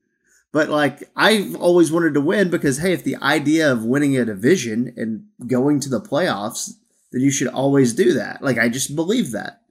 [0.51, 4.25] But like, I've always wanted to win because, hey, if the idea of winning a
[4.25, 6.71] division and going to the playoffs,
[7.11, 8.41] then you should always do that.
[8.41, 9.61] Like, I just believe that.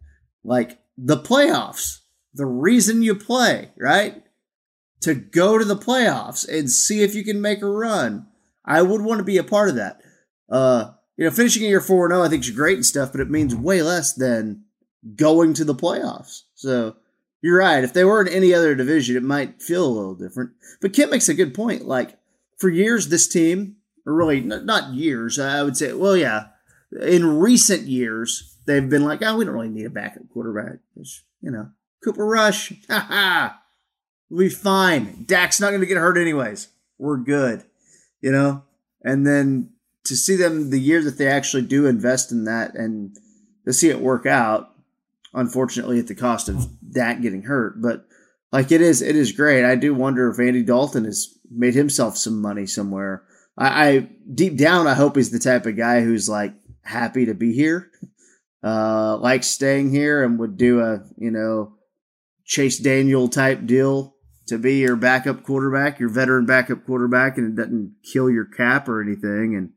[0.44, 2.00] Like, the playoffs,
[2.34, 4.22] the reason you play, right?
[5.00, 8.26] To go to the playoffs and see if you can make a run.
[8.64, 10.00] I would want to be a part of that.
[10.48, 13.20] Uh, you know, finishing a year 4 0, I think is great and stuff, but
[13.20, 14.64] it means way less than
[15.14, 16.42] going to the playoffs.
[16.54, 16.96] So
[17.42, 17.84] you're right.
[17.84, 20.50] If they were in any other division, it might feel a little different.
[20.80, 21.86] But Kent makes a good point.
[21.86, 22.18] Like,
[22.58, 26.46] for years, this team, or really not years, I would say, well, yeah,
[27.00, 30.78] in recent years, they've been like, oh, we don't really need a backup quarterback.
[30.96, 31.70] Just, you know,
[32.02, 33.62] Cooper Rush, ha ha,
[34.30, 35.24] we'll be fine.
[35.24, 36.68] Dak's not going to get hurt anyways.
[36.98, 37.64] We're good,
[38.20, 38.64] you know?
[39.02, 39.70] And then
[40.06, 43.16] to see them the year that they actually do invest in that and
[43.64, 44.70] to see it work out,
[45.34, 48.06] unfortunately at the cost of Dak getting hurt, but
[48.52, 49.64] like it is, it is great.
[49.64, 53.24] I do wonder if Andy Dalton has made himself some money somewhere.
[53.58, 57.34] I, I deep down, I hope he's the type of guy who's like happy to
[57.34, 57.90] be here,
[58.62, 61.74] uh, likes staying here, and would do a you know
[62.44, 64.14] Chase Daniel type deal
[64.46, 68.88] to be your backup quarterback, your veteran backup quarterback, and it doesn't kill your cap
[68.88, 69.56] or anything.
[69.56, 69.72] And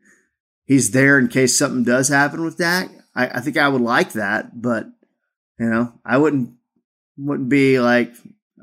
[0.69, 2.89] he's there in case something does happen with Dak.
[3.13, 4.85] I, I think I would like that, but
[5.59, 6.51] you know, I wouldn't
[7.17, 8.13] wouldn't be like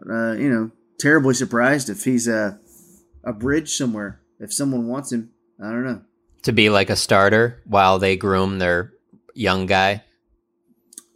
[0.08, 2.58] uh, you know terribly surprised if he's a
[3.24, 4.20] a bridge somewhere.
[4.40, 5.30] If someone wants him,
[5.62, 6.00] I don't know.
[6.44, 8.92] To be like a starter while they groom their
[9.34, 10.04] young guy.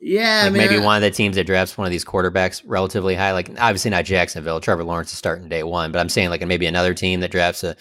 [0.02, 2.04] Yeah, Like I mean, maybe I- one of the teams that drafts one of these
[2.06, 3.32] quarterbacks relatively high.
[3.32, 4.60] Like obviously not Jacksonville.
[4.60, 7.62] Trevor Lawrence is starting day one, but I'm saying like maybe another team that drafts
[7.64, 7.76] a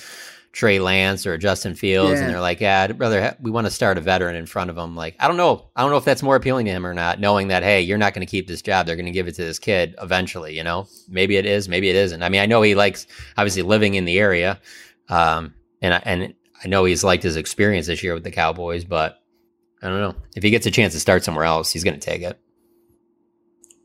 [0.52, 2.26] Trey Lance or Justin Fields, Yeah.
[2.26, 4.70] and they're like, yeah, I'd rather ha- we want to start a veteran in front
[4.72, 4.96] of him.
[4.96, 7.20] Like I don't know, I don't know if that's more appealing to him or not.
[7.20, 9.36] Knowing that hey, you're not going to keep this job, they're going to give it
[9.36, 10.56] to this kid eventually.
[10.58, 12.24] You know, maybe it is, maybe it isn't.
[12.24, 13.06] I mean, I know he likes
[13.38, 14.60] obviously living in the area,
[15.08, 16.34] um, and I, and
[16.64, 19.22] I know he's liked his experience this year with the Cowboys, but
[19.84, 22.06] I don't know if he gets a chance to start somewhere else, he's going to
[22.06, 22.40] take it.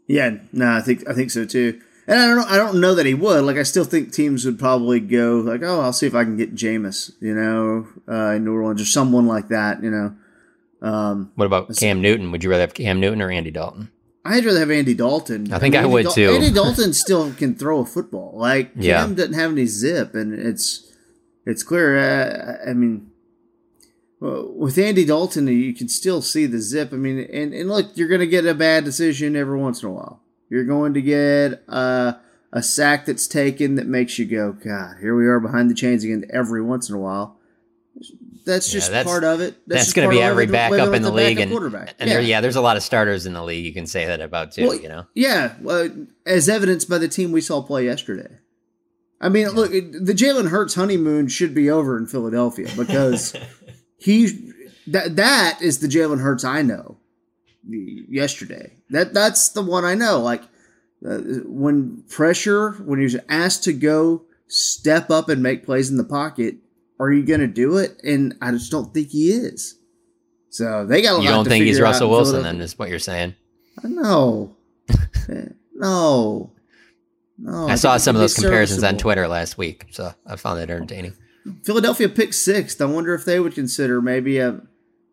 [0.07, 1.81] Yeah, no, I think I think so too.
[2.07, 3.45] And I don't know, I don't know that he would.
[3.45, 6.37] Like I still think teams would probably go like, oh, I'll see if I can
[6.37, 10.15] get Jameis, you know, uh, in New Orleans or someone like that, you know.
[10.83, 12.31] Um, What about Cam Newton?
[12.31, 13.91] Would you rather have Cam Newton or Andy Dalton?
[14.27, 15.51] I'd rather have Andy Dalton.
[15.53, 16.31] I think I Andy would, Dal- too.
[16.31, 18.33] Andy Dalton still can throw a football.
[18.37, 19.07] Like Cam Yeah.
[19.07, 20.93] doesn't have any zip, and it's
[21.47, 21.97] it's clear.
[21.99, 23.11] Uh, I mean,
[24.21, 26.93] with Andy Dalton, you can still see the zip.
[26.93, 29.89] I mean, and, and look, you're going to get a bad decision every once in
[29.89, 30.21] a while.
[30.55, 32.13] You're going to get uh,
[32.53, 36.05] a sack that's taken that makes you go, God, here we are behind the chains
[36.05, 37.37] again every once in a while.
[38.47, 39.57] That's Yeah, just that's- part of it.
[39.67, 41.95] That's, just going to be every backup in the a league, and quarterback.
[41.99, 43.65] and there, yeah, there's a lot of starters in the league.
[43.65, 44.69] You can say that about too.
[44.69, 45.91] Well, you know, Yeah, well,
[46.25, 48.39] as evidenced by the team we saw play yesterday.
[49.21, 53.35] I mean, look, the Jalen Hurts honeymoon should be over in Philadelphia because
[53.97, 54.53] he
[54.87, 56.99] that that is the Jalen Hurts I know.
[57.67, 60.21] Yesterday, that that's the one I know.
[60.21, 60.43] Like
[61.07, 65.97] uh, when pressure, when he was asked to go step up and make plays in
[65.97, 66.57] the pocket,
[67.01, 68.01] are you going to do it?
[68.03, 69.79] And I just don't think he is.
[70.51, 72.43] So they got a lot of you don't think he's Russell Wilson?
[72.43, 73.35] Then is what you're saying.
[73.83, 74.57] No.
[75.75, 76.53] no.
[77.37, 77.69] No.
[77.69, 78.97] I saw some of those comparisons on.
[78.97, 81.15] Twitter last week, so I found that entertaining.
[81.65, 82.81] Philadelphia picked sixth.
[82.81, 84.61] I wonder if they would consider maybe a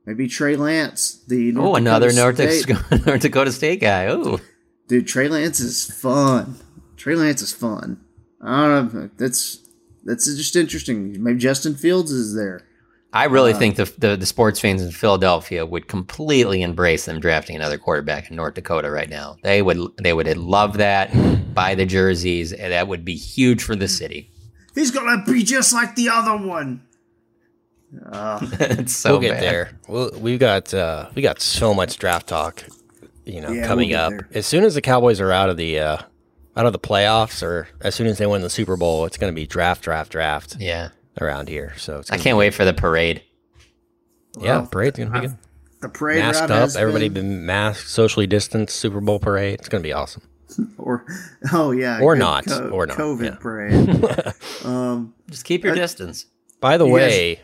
[0.06, 4.08] maybe Trey Lance, the North Oh, another North Dakota North Dakota State guy.
[4.08, 4.40] Oh,
[4.88, 6.56] Dude, Trey Lance is fun.
[6.98, 8.02] Trey Lance is fun.
[8.42, 9.10] I don't know.
[9.18, 9.60] That's
[10.04, 11.22] that's just interesting.
[11.24, 12.62] Maybe Justin Fields is there.
[13.14, 17.20] I really Uh, think the, the the sports fans in Philadelphia would completely embrace them
[17.20, 19.38] drafting another quarterback in North Dakota right now.
[19.44, 21.12] They would they would love that.
[21.54, 22.54] Buy the jerseys.
[22.54, 24.32] and That would be huge for the city.
[24.76, 26.84] He's gonna be just like the other one.
[28.52, 29.44] it's so we'll get bad.
[29.44, 29.72] there.
[29.88, 32.64] We'll, we got uh, we got so much draft talk,
[33.26, 34.12] you know, Yeah, coming we'll up.
[34.14, 35.98] get As soon as the Cowboys are out of the uh,
[36.56, 39.32] out of the playoffs, or as soon as they win the Super Bowl, it's going
[39.34, 40.90] to be draft, draft, draft Yeah,
[41.20, 41.74] around here.
[41.78, 43.24] So it's I can't wait for the parade.
[44.40, 45.38] yeah, Well, parade's gonna be good.
[45.82, 49.56] The parade Masked route up, has everybody been- been masked, socially distanced, Super Bowl parade.
[49.60, 50.24] It's gonna be awesome.
[50.78, 51.06] or
[51.54, 53.36] oh yeah, Or good not, co- or not, COVID yeah.
[53.40, 54.34] parade.
[54.66, 56.26] um, Just keep your distance.
[56.60, 57.42] By the You guys- way,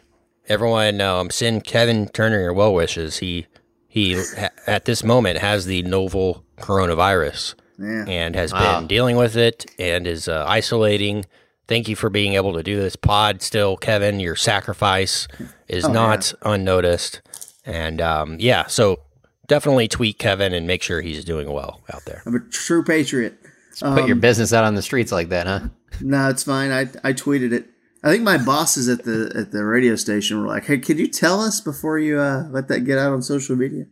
[0.48, 3.18] everyone, um, send Kevin Turner your well wishes.
[3.18, 3.48] He
[3.88, 8.06] he ha- at this moment has the novel coronavirus Yeah.
[8.08, 8.80] and has Wow.
[8.80, 11.26] been dealing with it and is uh, isolating.
[11.68, 13.42] Thank you for being able to do this pod.
[13.42, 15.28] Still, Kevin, your sacrifice
[15.68, 17.22] is Oh, not unnoticed.
[17.66, 19.02] And um, yeah, so
[19.48, 22.22] definitely tweet Kevin and make sure he's doing well out there.
[22.26, 23.38] I'm a true patriot.
[23.80, 25.60] Put your Um, business out on the streets like that, huh?
[26.02, 26.72] No, it's fine.
[26.72, 27.66] I I tweeted it.
[28.08, 31.10] I think my bosses at the at the radio station were like, "Hey, could you
[31.10, 33.88] tell us before you uh, let that get out on social media?" I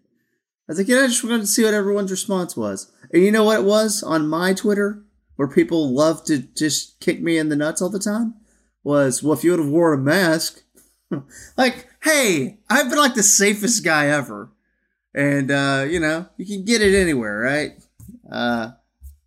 [0.70, 3.44] was like, "Yeah, I just wanted to see what everyone's response was." And you know
[3.44, 5.04] what it was on my Twitter,
[5.36, 8.36] where people love to just kick me in the nuts all the time,
[8.86, 10.64] was, "Well, if you would have worn a mask."
[11.58, 14.50] like, hey, I've been like the safest guy ever,
[15.14, 17.74] and uh, you know, you can get it anywhere, right?
[18.32, 18.72] Uh,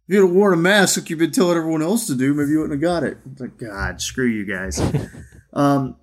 [0.09, 2.53] if you'd have worn a mask like you've been telling everyone else to do, maybe
[2.53, 3.19] you wouldn't have got it.
[3.31, 4.81] It's like, God, screw you guys.
[5.53, 5.97] um,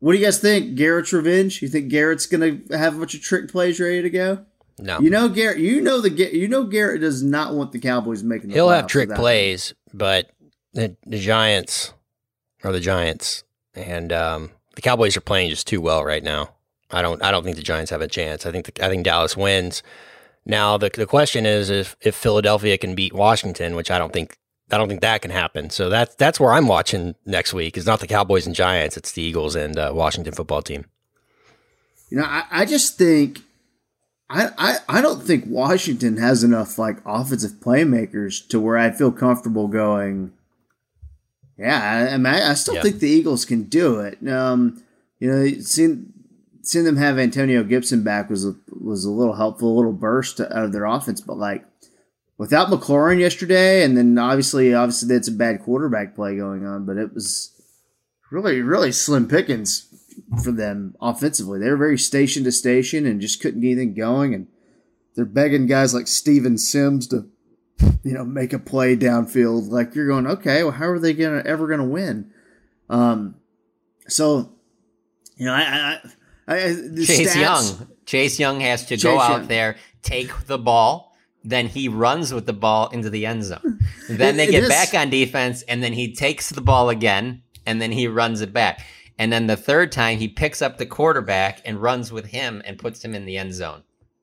[0.00, 0.74] what do you guys think?
[0.74, 1.62] Garrett's revenge?
[1.62, 4.44] You think Garrett's gonna have a bunch of trick plays ready to go?
[4.80, 5.58] No, You know, Garrett.
[5.58, 8.48] You know the you know Garrett does not want the Cowboys making.
[8.48, 9.16] The he'll have trick him.
[9.16, 10.30] plays, but
[10.72, 11.92] the, the Giants
[12.64, 13.44] are the Giants,
[13.74, 16.50] and um, the Cowboys are playing just too well right now.
[16.90, 18.44] I don't I don't think the Giants have a chance.
[18.44, 19.84] I think the, I think Dallas wins.
[20.44, 24.38] Now the the question is if if Philadelphia can beat Washington, which I don't think
[24.70, 25.70] I don't think that can happen.
[25.70, 27.76] So that's that's where I'm watching next week.
[27.76, 28.96] Is not the Cowboys and Giants.
[28.96, 30.86] It's the Eagles and uh, Washington football team.
[32.10, 33.40] You know, I, I just think
[34.28, 39.12] I, I I don't think Washington has enough like offensive playmakers to where I feel
[39.12, 40.32] comfortable going.
[41.58, 42.82] Yeah, I, I, mean, I still Yeah.
[42.82, 44.26] think the Eagles can do it.
[44.26, 44.82] Um,
[45.20, 46.12] you know, seeing
[46.62, 50.40] seeing them have Antonio Gibson back was a, was a little helpful, a little burst
[50.40, 51.20] out of their offense.
[51.20, 51.64] But like
[52.38, 56.96] without McLaurin yesterday, and then obviously obviously that's a bad quarterback play going on, but
[56.96, 57.50] it was
[58.30, 59.88] really really slim pickings
[60.42, 61.58] for them offensively.
[61.58, 64.34] They were very station to station and just couldn't get anything going.
[64.34, 64.46] And
[65.14, 67.28] they're begging guys like Steven Sims to,
[68.02, 69.68] you know, make a play downfield.
[69.68, 72.30] Like you're going, okay, well, how are they gonna ever gonna win?
[72.88, 73.36] Um,
[74.08, 74.52] so
[75.36, 76.00] you know, I, I,
[76.48, 77.88] Chase stats- Young.
[78.06, 79.46] Chase Young has to Chase go out Young.
[79.48, 83.78] there, take the ball, then he runs with the ball into the end zone.
[84.08, 87.92] then they get back on defense, and then he takes the ball again, and then
[87.92, 88.80] he runs it back.
[89.18, 92.78] And then the third time, he picks up the quarterback and runs with him and
[92.78, 93.82] puts him in the end zone.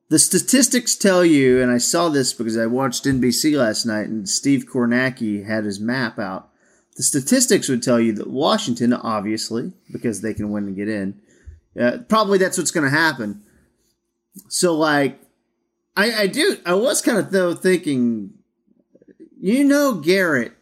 [0.09, 4.27] The statistics tell you, and I saw this because I watched NBC last night, and
[4.27, 6.49] Steve Kornacki had his map out.
[6.97, 11.21] The statistics would tell you that Washington, obviously, because they can win and get in,
[11.79, 13.43] uh, probably that's what's going to happen.
[14.47, 15.19] So, like,
[15.95, 18.35] I, I do, I was kind of though thinking,
[19.39, 20.53] you know, Garrett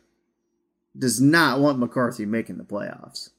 [0.98, 3.30] does not want McCarthy making the playoffs.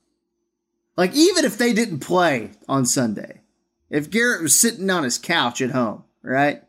[0.97, 3.43] Like, even if they didn't play on Sunday,
[3.91, 6.63] if Garrett was sitting on his couch at home, right,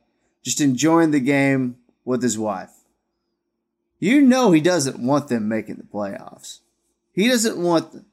[0.44, 2.72] just enjoying the game with his wife,
[4.00, 6.60] you know he doesn't want them making the playoffs.
[7.12, 8.06] He doesn't want them.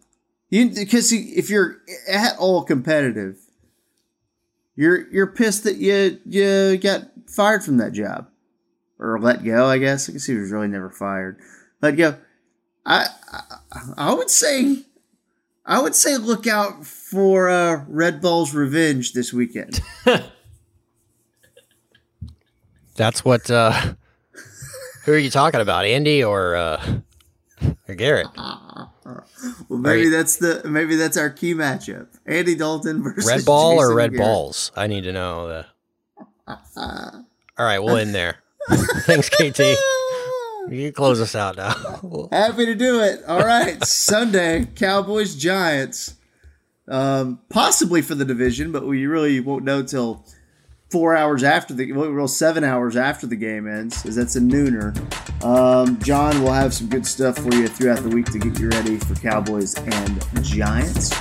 [0.48, 1.78] You because if you're
[2.08, 3.38] at all competitive,
[4.76, 8.28] you're you're pissed that you you got fired from that job
[8.98, 9.66] or let go.
[9.66, 11.40] I guess I guess he was really never fired.
[11.82, 12.18] Let go.
[12.84, 14.84] I I, I would say
[15.64, 19.80] I would say look out for uh, Red Bull's revenge this weekend.
[22.94, 23.50] That's what.
[23.50, 23.72] Uh,
[25.04, 27.00] who are you talking about, Andy or uh,
[27.88, 28.28] or Garrett?
[28.36, 33.94] Well, maybe that's the maybe that's our key matchup: Andy Dalton versus Red ball or
[33.94, 34.24] red Garrett.
[34.26, 34.72] balls?
[34.76, 35.66] I need to know the.
[36.48, 37.24] All
[37.64, 38.36] right, we'll end there.
[38.70, 39.60] Thanks, KT.
[40.68, 42.28] You can close us out now.
[42.32, 43.22] Happy to do it.
[43.26, 46.14] All right, Sunday, Cowboys Giants.
[46.88, 50.24] Um, possibly for the division, but we really won't know till
[50.90, 54.94] four hours after the well, seven hours after the game ends, as that's a nooner.
[55.44, 58.68] Um, John will have some good stuff for you throughout the week to get you
[58.68, 61.12] ready for Cowboys and Giants.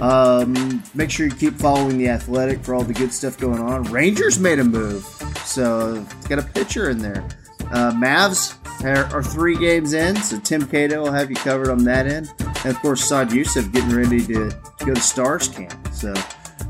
[0.00, 3.84] Um, make sure you keep following the Athletic for all the good stuff going on.
[3.84, 5.04] Rangers made a move,
[5.44, 7.26] so got a pitcher in there.
[7.70, 11.84] Uh, Mavs are, are three games in, so Tim Cato will have you covered on
[11.84, 12.32] that end.
[12.38, 14.50] And of course, Saad Yousuf getting ready to
[14.84, 15.88] go to Stars camp.
[15.92, 16.14] So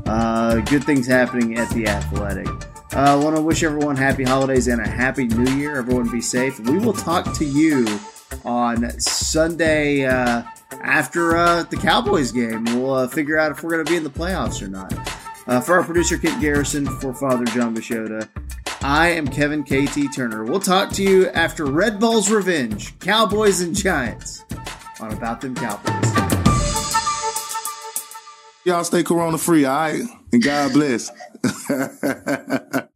[0.05, 2.47] uh, good things happening at the Athletic.
[2.93, 5.77] I uh, want to wish everyone happy holidays and a happy new year.
[5.77, 6.59] Everyone be safe.
[6.59, 7.87] We will talk to you
[8.43, 10.43] on Sunday uh,
[10.81, 12.65] after uh, the Cowboys game.
[12.65, 14.93] We'll uh, figure out if we're going to be in the playoffs or not.
[15.47, 18.27] Uh, for our producer, Kit Garrison, for Father John Machota,
[18.81, 20.43] I am Kevin KT Turner.
[20.43, 24.43] We'll talk to you after Red Bull's Revenge, Cowboys and Giants,
[24.99, 26.20] on About Them Cowboys.
[28.63, 30.01] Y'all stay corona free, all right?
[30.31, 31.09] And God bless.